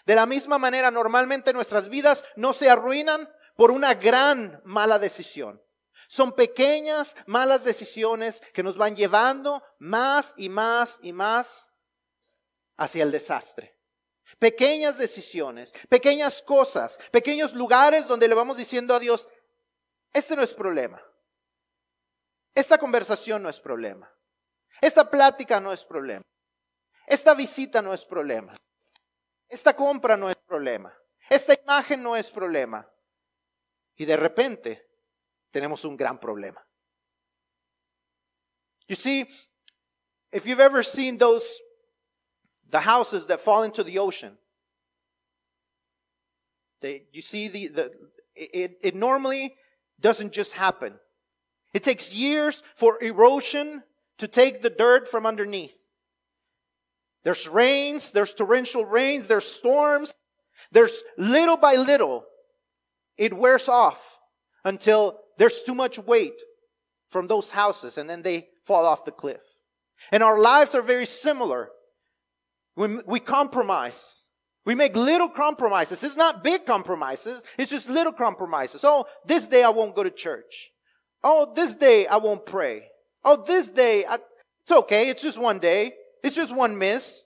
[0.07, 5.63] De la misma manera, normalmente nuestras vidas no se arruinan por una gran mala decisión.
[6.09, 11.72] Son pequeñas malas decisiones que nos van llevando más y más y más
[12.77, 13.77] hacia el desastre.
[14.39, 19.29] Pequeñas decisiones, pequeñas cosas, pequeños lugares donde le vamos diciendo a Dios,
[20.13, 21.03] este no es problema.
[22.55, 24.11] Esta conversación no es problema.
[24.81, 26.23] Esta plática no es problema.
[27.07, 28.53] Esta visita no es problema.
[29.49, 30.97] Esta compra no es problema.
[31.29, 32.89] Esta imagen no es problema.
[33.97, 34.89] Y de repente
[35.51, 36.67] tenemos un gran problema.
[38.89, 39.29] You see,
[40.31, 41.63] if you've ever seen those
[42.73, 44.37] the houses that fall into the ocean.
[46.81, 47.93] They, you see, the, the,
[48.35, 49.55] it, it normally
[50.01, 50.95] doesn't just happen.
[51.73, 53.85] It takes years for erosion
[54.19, 55.77] to take the dirt from underneath.
[57.23, 60.13] There's rains, there's torrential rains, there's storms.
[60.71, 62.25] There's little by little,
[63.17, 64.01] it wears off
[64.65, 66.41] until there's too much weight
[67.11, 69.41] from those houses and then they fall off the cliff.
[70.11, 71.71] And our lives are very similar.
[72.77, 74.27] We, we compromise.
[74.65, 76.03] We make little compromises.
[76.03, 77.43] It's not big compromises.
[77.59, 78.85] It's just little compromises.
[78.85, 80.71] Oh, this day I won't go to church.
[81.25, 82.85] Oh, this day I won't pray.
[83.25, 84.19] Oh, this day, I,
[84.63, 85.09] it's okay.
[85.09, 85.93] It's just one day.
[86.23, 87.25] It's just one miss.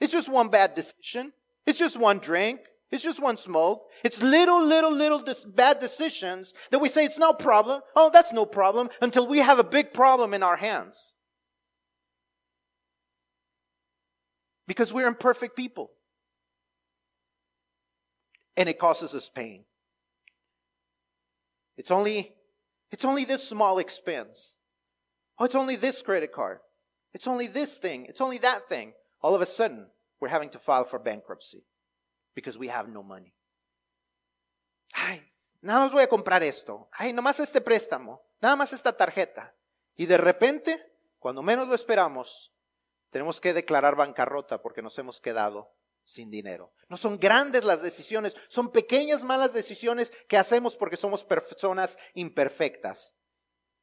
[0.00, 1.32] It's just one bad decision.
[1.66, 2.60] It's just one drink.
[2.90, 3.82] It's just one smoke.
[4.02, 7.82] It's little, little, little dis- bad decisions that we say it's no problem.
[7.94, 11.14] Oh, that's no problem until we have a big problem in our hands.
[14.70, 15.90] Because we're imperfect people.
[18.56, 19.64] And it causes us pain.
[21.76, 22.34] It's only,
[22.92, 24.58] it's only this small expense.
[25.40, 26.60] Oh, it's only this credit card.
[27.12, 28.06] It's only this thing.
[28.08, 28.92] It's only that thing.
[29.20, 29.88] All of a sudden,
[30.20, 31.64] we're having to file for bankruptcy
[32.36, 33.34] because we have no money.
[34.94, 35.20] Ay,
[35.62, 36.88] nada más voy a comprar esto.
[36.96, 38.22] Ay, nomás este préstamo.
[38.40, 39.52] Nada más esta tarjeta.
[39.96, 40.80] Y de repente,
[41.18, 42.52] cuando menos lo esperamos,
[43.10, 46.72] tenemos que declarar bancarrota porque nos hemos quedado sin dinero.
[46.88, 53.14] No son grandes las decisiones, son pequeñas malas decisiones que hacemos porque somos personas imperfectas.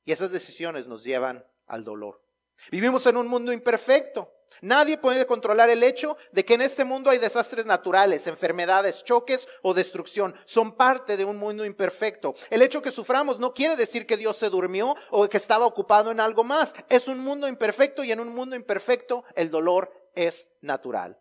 [0.04, 2.24] Y esas decisiones nos llevan al dolor.
[2.72, 4.34] Vivimos en un mundo imperfecto.
[4.62, 9.48] Nadie puede controlar el hecho de que en este mundo hay desastres naturales, enfermedades, choques
[9.62, 10.36] o destrucción.
[10.46, 12.36] Son parte de un mundo imperfecto.
[12.50, 16.12] El hecho que suframos no quiere decir que Dios se durmió o que estaba ocupado
[16.12, 16.74] en algo más.
[16.90, 21.18] Es un mundo imperfecto y en un mundo imperfecto el dolor es natural.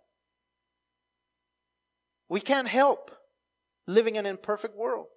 [2.28, 3.10] We can't help
[3.86, 5.08] living in an imperfect world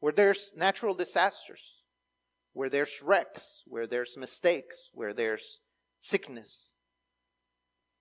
[0.00, 1.82] where there's natural disasters,
[2.52, 5.60] where there's wrecks, where there's mistakes, where there's
[5.98, 6.73] sickness.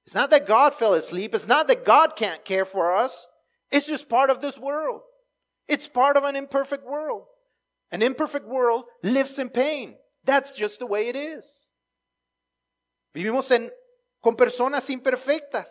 [0.06, 1.34] It's not that God fell asleep.
[1.34, 3.28] It's not that God can't care for us.
[3.72, 5.02] It's just part of this world.
[5.68, 7.24] It's part of an imperfect world.
[7.92, 9.96] An imperfect world lives in pain.
[10.26, 11.72] That's just the way it is.
[13.16, 13.70] Vivimos en,
[14.22, 15.68] con personas imperfectas.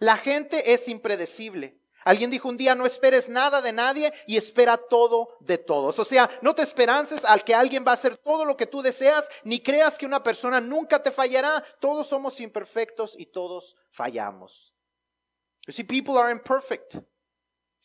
[0.00, 1.74] La gente es impredecible.
[2.04, 5.98] Alguien dijo un día, no esperes nada de nadie y espera todo de todos.
[5.98, 8.82] O sea, no te esperances al que alguien va a hacer todo lo que tú
[8.82, 11.62] deseas, ni creas que una persona nunca te fallará.
[11.80, 14.74] Todos somos imperfectos y todos fallamos.
[15.66, 16.98] You see, people are imperfect.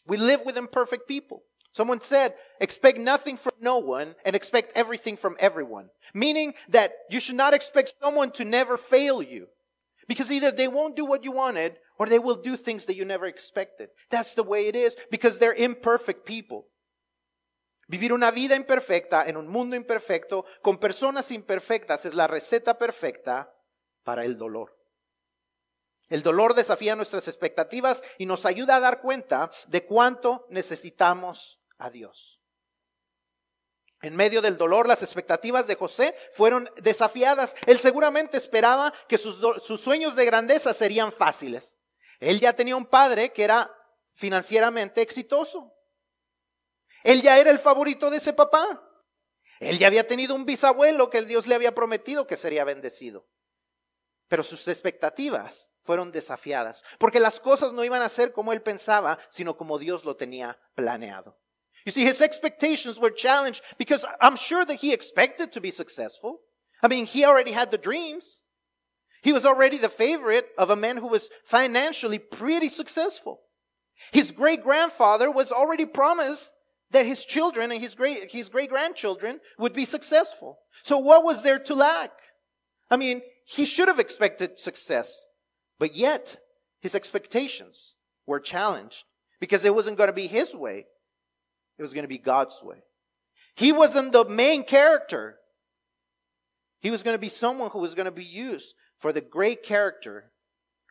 [0.07, 1.43] We live with imperfect people.
[1.71, 5.89] Someone said, expect nothing from no one and expect everything from everyone.
[6.13, 9.47] Meaning that you should not expect someone to never fail you.
[10.07, 13.05] Because either they won't do what you wanted or they will do things that you
[13.05, 13.89] never expected.
[14.09, 16.67] That's the way it is because they're imperfect people.
[17.87, 23.53] Vivir una vida imperfecta en un mundo imperfecto con personas imperfectas es la receta perfecta
[24.03, 24.75] para el dolor.
[26.07, 31.89] El dolor desafía nuestras expectativas y nos ayuda a dar cuenta de cuánto necesitamos a
[31.89, 32.41] Dios.
[34.01, 37.55] En medio del dolor, las expectativas de José fueron desafiadas.
[37.65, 41.79] Él seguramente esperaba que sus, sus sueños de grandeza serían fáciles.
[42.19, 43.71] Él ya tenía un padre que era
[44.13, 45.73] financieramente exitoso.
[47.03, 48.81] Él ya era el favorito de ese papá.
[49.59, 53.27] Él ya había tenido un bisabuelo que el Dios le había prometido que sería bendecido.
[54.27, 59.19] Pero sus expectativas fueron desafiadas, porque las cosas no iban a ser como él pensaba,
[59.29, 61.39] sino como Dios lo tenía planeado.
[61.85, 66.41] You see, his expectations were challenged because I'm sure that he expected to be successful.
[66.81, 68.41] I mean, he already had the dreams.
[69.25, 73.39] He was already the favorite of a man who was financially pretty successful.
[74.11, 76.53] His great grandfather was already promised
[76.91, 80.59] that his children and his great, his great grandchildren would be successful.
[80.83, 82.11] So what was there to lack?
[82.91, 85.27] I mean, he should have expected success,
[85.79, 86.37] but yet
[86.81, 87.95] his expectations
[88.27, 89.05] were challenged
[89.39, 90.85] because it wasn't going to be his way.
[91.79, 92.83] It was going to be God's way.
[93.55, 95.37] He wasn't the main character.
[96.79, 99.63] He was going to be someone who was going to be used for the great
[99.63, 100.31] character,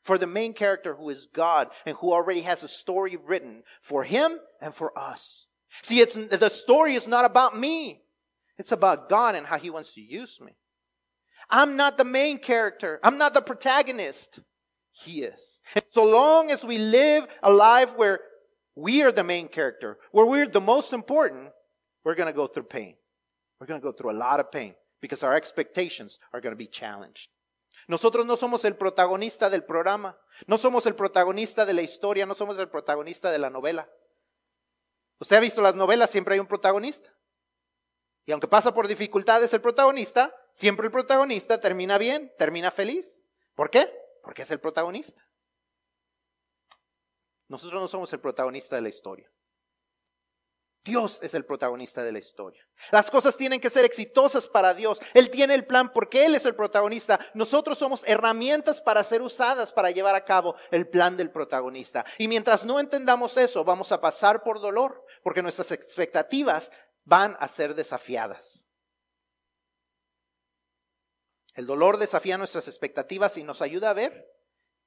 [0.02, 4.04] for the main character who is God and who already has a story written for
[4.04, 5.46] him and for us.
[5.82, 8.02] See, it's, the story is not about me.
[8.58, 10.52] It's about God and how he wants to use me.
[11.50, 13.00] I'm not the main character.
[13.02, 14.40] I'm not the protagonist.
[14.92, 15.60] He is.
[15.74, 18.20] And so long as we live a life where
[18.76, 21.48] we are the main character, where we're the most important,
[22.04, 22.94] we're going to go through pain.
[23.60, 26.56] We're going to go through a lot of pain because our expectations are going to
[26.56, 27.28] be challenged.
[27.86, 32.34] Nosotros no somos el protagonista del programa, no somos el protagonista de la historia, no
[32.34, 33.90] somos el protagonista de la novela.
[35.18, 37.14] Usted ha visto las novelas, siempre hay un protagonista.
[38.24, 43.20] Y aunque pasa por dificultades el protagonista, siempre el protagonista termina bien, termina feliz.
[43.54, 43.92] ¿Por qué?
[44.22, 45.28] Porque es el protagonista.
[47.48, 49.30] Nosotros no somos el protagonista de la historia.
[50.84, 52.62] Dios es el protagonista de la historia.
[52.90, 55.00] Las cosas tienen que ser exitosas para Dios.
[55.14, 57.18] Él tiene el plan porque Él es el protagonista.
[57.32, 62.04] Nosotros somos herramientas para ser usadas para llevar a cabo el plan del protagonista.
[62.18, 66.70] Y mientras no entendamos eso, vamos a pasar por dolor porque nuestras expectativas
[67.04, 68.66] van a ser desafiadas.
[71.54, 74.30] El dolor desafía nuestras expectativas y nos ayuda a ver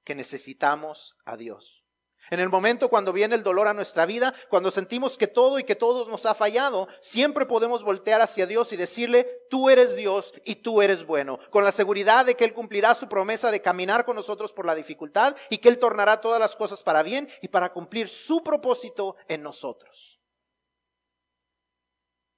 [0.03, 1.86] que necesitamos a Dios.
[2.29, 5.63] En el momento cuando viene el dolor a nuestra vida, cuando sentimos que todo y
[5.63, 10.33] que todos nos ha fallado, siempre podemos voltear hacia Dios y decirle, tú eres Dios
[10.43, 14.05] y tú eres bueno, con la seguridad de que Él cumplirá su promesa de caminar
[14.05, 17.47] con nosotros por la dificultad y que Él tornará todas las cosas para bien y
[17.47, 20.19] para cumplir su propósito en nosotros.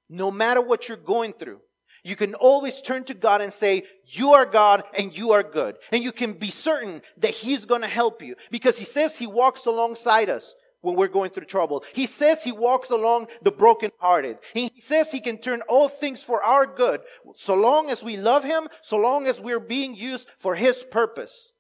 [0.08, 1.62] No matter what you're going through,
[2.04, 5.78] You can always turn to God and say, you are God and you are good.
[5.91, 9.28] And you can be certain that He's going to help you because He says He
[9.28, 11.84] walks alongside us when we're going through trouble.
[11.93, 14.38] He says He walks along the brokenhearted.
[14.54, 17.02] He says He can turn all things for our good
[17.36, 21.54] so long as we love Him, so long as we're being used for His purpose.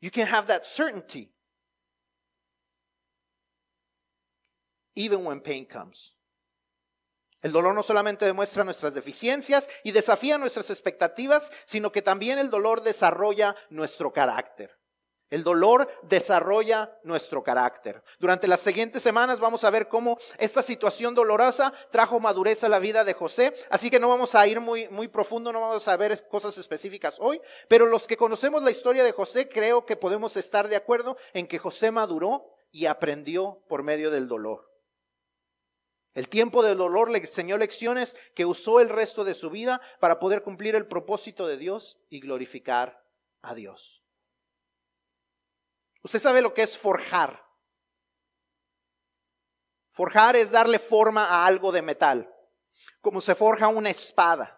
[0.00, 1.30] You can have that certainty
[4.94, 6.12] even when pain comes.
[7.42, 12.50] El dolor no solamente demuestra nuestras deficiencias y desafía nuestras expectativas, sino que también el
[12.50, 14.78] dolor desarrolla nuestro carácter.
[15.30, 18.02] El dolor desarrolla nuestro carácter.
[18.18, 22.78] Durante las siguientes semanas vamos a ver cómo esta situación dolorosa trajo madurez a la
[22.78, 23.54] vida de José.
[23.68, 27.18] Así que no vamos a ir muy, muy profundo, no vamos a ver cosas específicas
[27.20, 27.42] hoy.
[27.68, 31.46] Pero los que conocemos la historia de José, creo que podemos estar de acuerdo en
[31.46, 34.68] que José maduró y aprendió por medio del dolor.
[36.14, 40.18] El tiempo del dolor le enseñó lecciones que usó el resto de su vida para
[40.18, 43.04] poder cumplir el propósito de Dios y glorificar
[43.42, 44.02] a Dios.
[46.02, 47.44] Usted sabe lo que es forjar.
[49.90, 52.32] Forjar es darle forma a algo de metal,
[53.00, 54.54] como se forja una espada.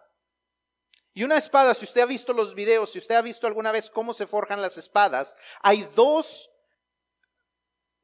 [1.13, 3.89] Y una espada, si usted ha visto los videos, si usted ha visto alguna vez
[3.89, 6.49] cómo se forjan las espadas, hay dos,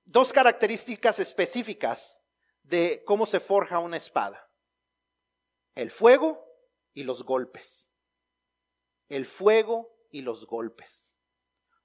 [0.03, 2.21] dos características específicas
[2.68, 4.49] de cómo se forja una espada.
[5.76, 6.43] El fuego
[6.93, 7.91] y los golpes.
[9.09, 11.18] El fuego y los golpes.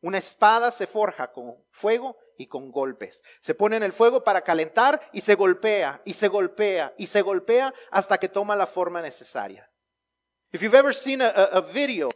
[0.00, 3.22] Una espada se forja con fuego y con golpes.
[3.40, 7.22] Se pone en el fuego para calentar y se golpea y se golpea y se
[7.22, 9.68] golpea hasta que toma la forma necesaria.
[10.52, 12.10] If you've ever seen a, video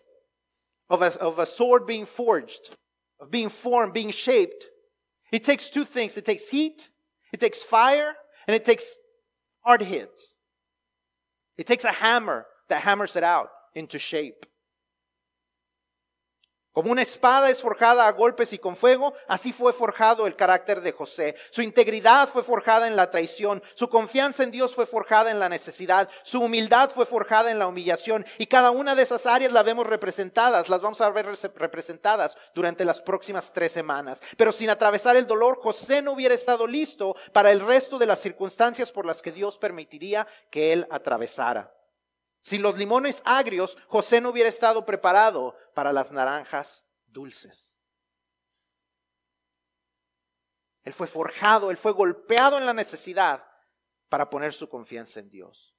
[0.89, 2.77] of a, of a sword being forged,
[3.19, 4.67] of being formed, being shaped,
[5.31, 6.19] it takes two things.
[6.19, 6.91] It takes heat,
[7.33, 8.15] it takes fire,
[8.47, 8.97] and it takes
[9.65, 10.37] hard hits.
[11.57, 14.47] It takes a hammer that hammers it out into shape.
[16.77, 20.83] Como una espada es forjada a golpes y con fuego, así fue forjado el carácter
[20.83, 21.35] de José.
[21.49, 25.49] Su integridad fue forjada en la traición, su confianza en Dios fue forjada en la
[25.49, 29.65] necesidad, su humildad fue forjada en la humillación y cada una de esas áreas las
[29.65, 31.25] vemos representadas, las vamos a ver
[31.55, 34.21] representadas durante las próximas tres semanas.
[34.37, 38.21] Pero sin atravesar el dolor, José no hubiera estado listo para el resto de las
[38.21, 41.73] circunstancias por las que Dios permitiría que él atravesara.
[42.47, 47.77] Sin los limones agrios, José no hubiera estado preparado para las naranjas dulces.
[50.85, 53.45] Él fue forjado, él fue golpeado en la necesidad
[54.09, 55.75] para poner su confianza en Dios.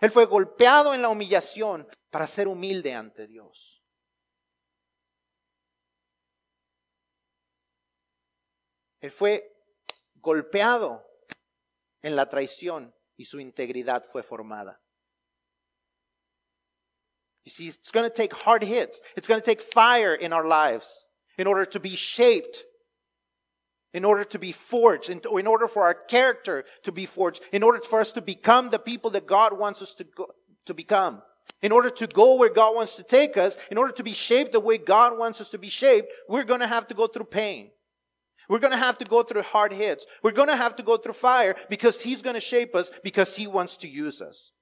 [0.00, 3.80] Él fue golpeado en la humillación para ser humilde ante Dios.
[8.98, 9.56] Él fue
[10.16, 11.06] golpeado
[12.00, 14.81] en la traición y su integridad fue formada.
[17.44, 19.02] You see, it's going to take hard hits.
[19.16, 22.64] It's going to take fire in our lives in order to be shaped,
[23.92, 27.80] in order to be forged, in, order for our character to be forged, in order
[27.80, 30.28] for us to become the people that God wants us to, go,
[30.66, 31.22] to become.
[31.62, 34.52] In order to go where God wants to take us, in order to be shaped
[34.52, 37.24] the way God wants us to be shaped, we're going to have to go through
[37.24, 37.70] pain.
[38.48, 40.06] We're going to have to go through hard hits.
[40.22, 43.34] We're going to have to go through fire because He's going to shape us because
[43.34, 44.52] He wants to use us.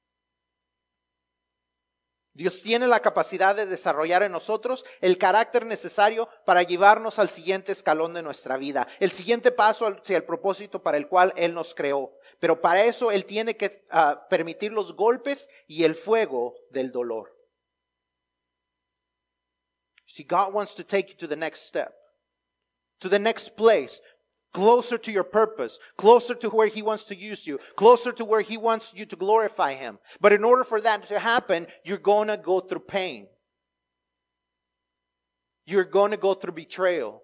[2.41, 7.71] Dios tiene la capacidad de desarrollar en nosotros el carácter necesario para llevarnos al siguiente
[7.71, 11.75] escalón de nuestra vida, el siguiente paso hacia el propósito para el cual Él nos
[11.75, 12.17] creó.
[12.39, 17.31] Pero para eso Él tiene que uh, permitir los golpes y el fuego del dolor.
[20.07, 21.93] See, God wants to take you to the next step,
[23.01, 24.01] to the next place,
[24.53, 28.41] closer to your purpose, closer to where He wants to use you, closer to where
[28.41, 29.99] He wants you to glorify Him.
[30.21, 33.27] But in order for that to happen, you're going to go through pain.
[35.67, 37.23] You're going to go through betrayal.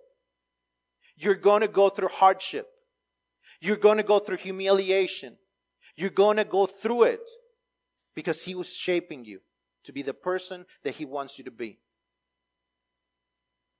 [1.17, 2.69] You're going to go through hardship.
[3.61, 5.37] You're going to go through humiliation.
[5.97, 7.29] You're going to go through it
[8.15, 9.41] because He was shaping you
[9.85, 11.79] to be the person that He wants you to be.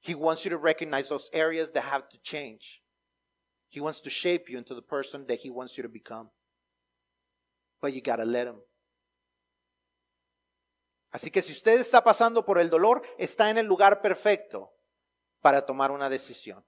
[0.01, 2.81] He wants you to recognize those areas that have to change.
[3.69, 6.31] He wants to shape you into the person that He wants you to become.
[7.81, 8.61] But you gotta let Him.
[11.11, 14.73] Así que si usted está pasando por el dolor, está en el lugar perfecto
[15.41, 16.65] para tomar una decisión.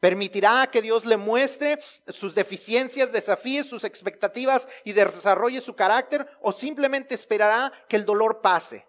[0.00, 1.78] Permitirá que Dios le muestre
[2.08, 8.40] sus deficiencias, desafíe sus expectativas y desarrolle su carácter o simplemente esperará que el dolor
[8.40, 8.88] pase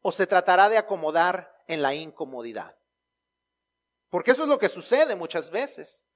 [0.00, 2.76] o se tratará de acomodar en la incomodidad.
[4.08, 6.08] Porque eso es lo que sucede muchas veces.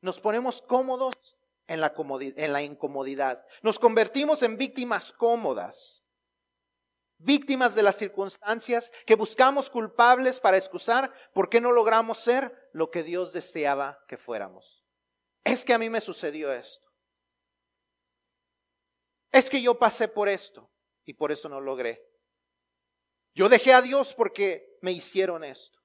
[0.00, 1.36] Nos ponemos cómodos
[1.66, 3.44] en la, incomodidad.
[3.62, 6.04] Nos convertimos en víctimas cómodas,
[7.18, 12.90] víctimas de las circunstancias que buscamos culpables para excusar por qué no logramos ser lo
[12.90, 14.84] que Dios deseaba que fuéramos.
[15.44, 16.86] Es que a mí me sucedió esto.
[19.32, 20.70] Es que yo pasé por esto
[21.04, 22.02] y por eso no logré.
[23.34, 25.78] Yo dejé a Dios porque me hicieron esto.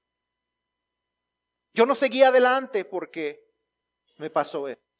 [1.74, 3.51] Yo no seguí adelante porque
[4.22, 4.92] me pasó esto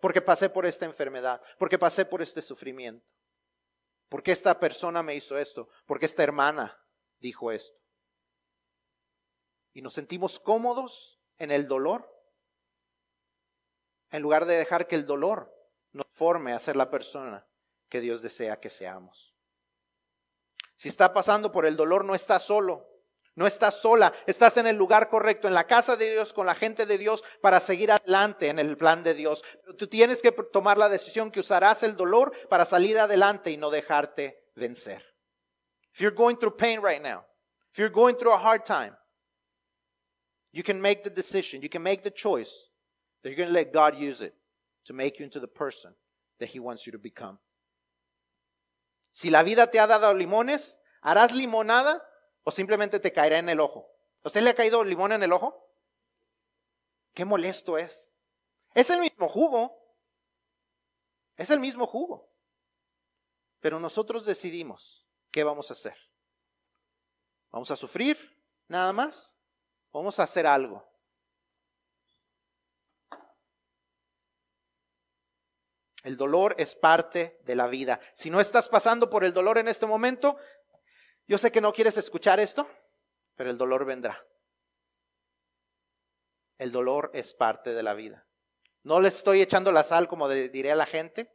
[0.00, 3.06] porque pasé por esta enfermedad, porque pasé por este sufrimiento,
[4.08, 6.80] porque esta persona me hizo esto, porque esta hermana
[7.18, 7.78] dijo esto.
[9.72, 12.08] Y nos sentimos cómodos en el dolor,
[14.10, 15.52] en lugar de dejar que el dolor
[15.92, 17.46] nos forme a ser la persona
[17.88, 19.34] que Dios desea que seamos.
[20.76, 22.88] Si está pasando por el dolor, no está solo.
[23.38, 26.56] No estás sola, estás en el lugar correcto, en la casa de Dios, con la
[26.56, 29.44] gente de Dios, para seguir adelante en el plan de Dios.
[29.78, 33.70] Tú tienes que tomar la decisión que usarás el dolor para salir adelante y no
[33.70, 35.04] dejarte vencer.
[35.94, 37.24] If you're going through pain right now,
[37.70, 38.96] if you're going through a hard time,
[40.50, 42.72] you can make the decision, you can make the choice
[43.22, 44.34] that you're going to let God use it
[44.86, 45.94] to make you into the person
[46.40, 47.38] that He wants you to become.
[49.12, 52.02] Si la vida te ha dado limones, harás limonada
[52.48, 53.94] o simplemente te caerá en el ojo.
[54.24, 55.70] ¿A usted le ha caído limón en el ojo?
[57.12, 58.14] Qué molesto es.
[58.72, 59.78] Es el mismo jugo.
[61.36, 62.32] Es el mismo jugo.
[63.60, 65.94] Pero nosotros decidimos qué vamos a hacer.
[67.50, 68.16] ¿Vamos a sufrir
[68.66, 69.38] nada más?
[69.92, 70.90] ¿Vamos a hacer algo?
[76.02, 78.00] El dolor es parte de la vida.
[78.14, 80.38] Si no estás pasando por el dolor en este momento,
[81.28, 82.68] yo sé que no quieres escuchar esto,
[83.36, 84.24] pero el dolor vendrá.
[86.58, 88.26] El dolor es parte de la vida.
[88.82, 91.30] No le estoy echando la sal como diré a la gente.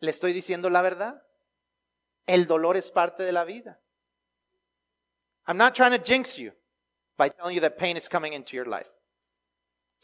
[0.00, 1.22] Le estoy diciendo la verdad.
[2.26, 3.80] El dolor es parte de la vida.
[5.46, 6.52] I'm not trying to jinx you
[7.18, 8.88] by telling you that pain is coming into your life.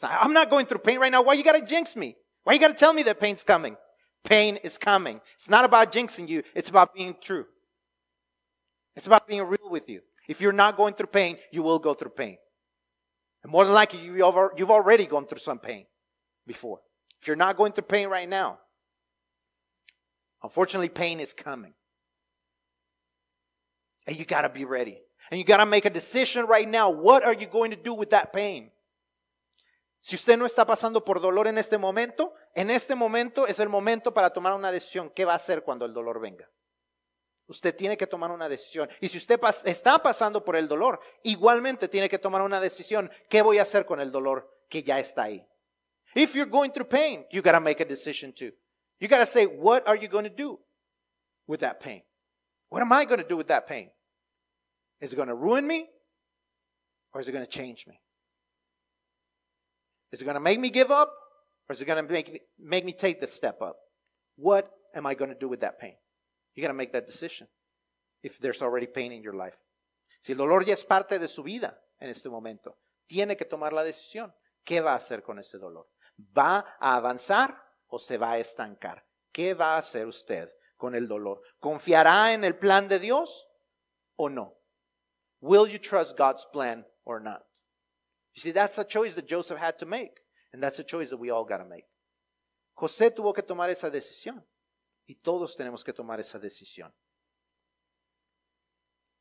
[0.03, 1.23] I'm not going through pain right now.
[1.23, 2.15] Why you gotta jinx me?
[2.43, 3.75] Why you gotta tell me that pain's coming?
[4.23, 5.19] Pain is coming.
[5.35, 6.43] It's not about jinxing you.
[6.53, 7.45] It's about being true.
[8.95, 10.01] It's about being real with you.
[10.27, 12.37] If you're not going through pain, you will go through pain.
[13.43, 14.21] And more than likely, you've
[14.71, 15.85] already gone through some pain
[16.45, 16.79] before.
[17.19, 18.59] If you're not going through pain right now,
[20.43, 21.73] unfortunately, pain is coming.
[24.07, 24.99] And you got to be ready.
[25.29, 26.89] And you got to make a decision right now.
[26.89, 28.71] What are you going to do with that pain?
[30.01, 33.69] Si usted no está pasando por dolor en este momento, en este momento es el
[33.69, 35.11] momento para tomar una decisión.
[35.11, 36.49] ¿Qué va a hacer cuando el dolor venga?
[37.51, 38.89] Usted tiene que tomar una decisión.
[39.01, 43.11] Y si usted está pasando por el dolor, igualmente tiene que tomar una decisión.
[43.29, 45.45] ¿Qué voy a hacer con el dolor que ya está ahí?
[46.15, 48.53] If you're going through pain, you got to make a decision too.
[49.01, 50.61] You got to say, what are you going to do
[51.45, 52.03] with that pain?
[52.69, 53.91] What am I going to do with that pain?
[55.01, 55.89] Is it going to ruin me?
[57.13, 57.99] Or is it going to change me?
[60.13, 61.11] Is it going to make me give up?
[61.67, 63.75] Or is it going to make me, make me take the step up?
[64.37, 65.95] What am I going to do with that pain?
[66.55, 67.47] You got to make that decision
[68.21, 69.57] if there's already pain in your life.
[70.19, 72.77] Si el dolor ya es parte de su vida en este momento,
[73.07, 74.33] tiene que tomar la decisión.
[74.63, 75.89] ¿Qué va a hacer con ese dolor?
[76.37, 79.03] ¿Va a avanzar o se va a estancar?
[79.31, 81.41] ¿Qué va a hacer usted con el dolor?
[81.59, 83.47] ¿Confiará en el plan de Dios
[84.15, 84.57] o no?
[85.39, 87.43] Will you trust God's plan or not?
[88.33, 90.21] You see, that's a choice that Joseph had to make.
[90.53, 91.85] And that's a choice that we all got to make.
[92.75, 94.43] José tuvo que tomar esa decisión.
[95.11, 96.95] Y todos tenemos que tomar esa decisión.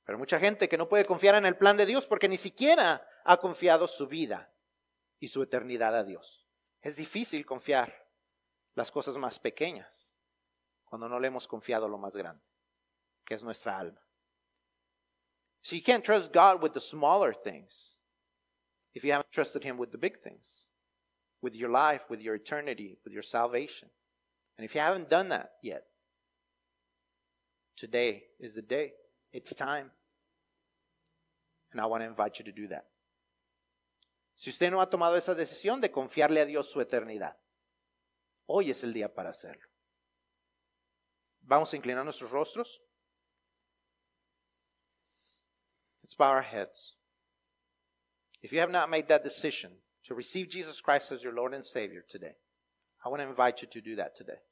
[0.05, 3.05] Pero mucha gente que no puede confiar en el plan de Dios porque ni siquiera
[3.25, 4.55] ha confiado su vida
[5.19, 6.47] y su eternidad a Dios.
[6.81, 8.09] Es difícil confiar
[8.77, 10.17] las cosas más pequeñas
[10.85, 12.47] cuando no le hemos confiado lo más grande,
[13.25, 14.01] que es nuestra alma.
[15.61, 17.99] So you can't trust God with the smaller things
[18.95, 20.69] if you haven't trusted Him with the big things,
[21.43, 23.91] with your life, with your eternity, with your salvation.
[24.61, 25.85] And if you haven't done that yet,
[27.79, 28.93] today is the day.
[29.33, 29.91] It's time.
[31.73, 32.85] And I want to invite you to do that.
[34.37, 37.37] Si usted no ha tomado esa decisión de confiarle a Dios su eternidad,
[38.49, 39.67] hoy es el día para hacerlo.
[41.41, 42.81] Vamos a inclinar nuestros rostros.
[46.03, 46.97] Let's bow our heads.
[48.43, 49.71] If you have not made that decision
[50.05, 52.37] to receive Jesus Christ as your Lord and Savior today,
[53.03, 54.43] I want to invite you to do that today.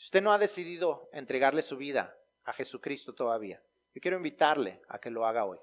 [0.00, 4.98] Si usted no ha decidido entregarle su vida a Jesucristo todavía, yo quiero invitarle a
[4.98, 5.58] que lo haga hoy.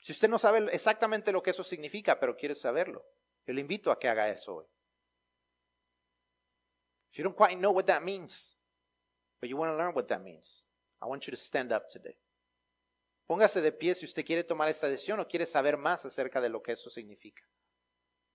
[0.00, 3.06] Si usted no sabe exactamente lo que eso significa, pero quiere saberlo,
[3.46, 4.66] yo le invito a que haga eso hoy.
[7.12, 8.58] If you don't quite know what that means,
[9.40, 10.66] but you want to learn what that means,
[11.00, 12.18] I want you to stand up today.
[13.24, 16.48] Póngase de pie si usted quiere tomar esta decisión o quiere saber más acerca de
[16.48, 17.44] lo que eso significa.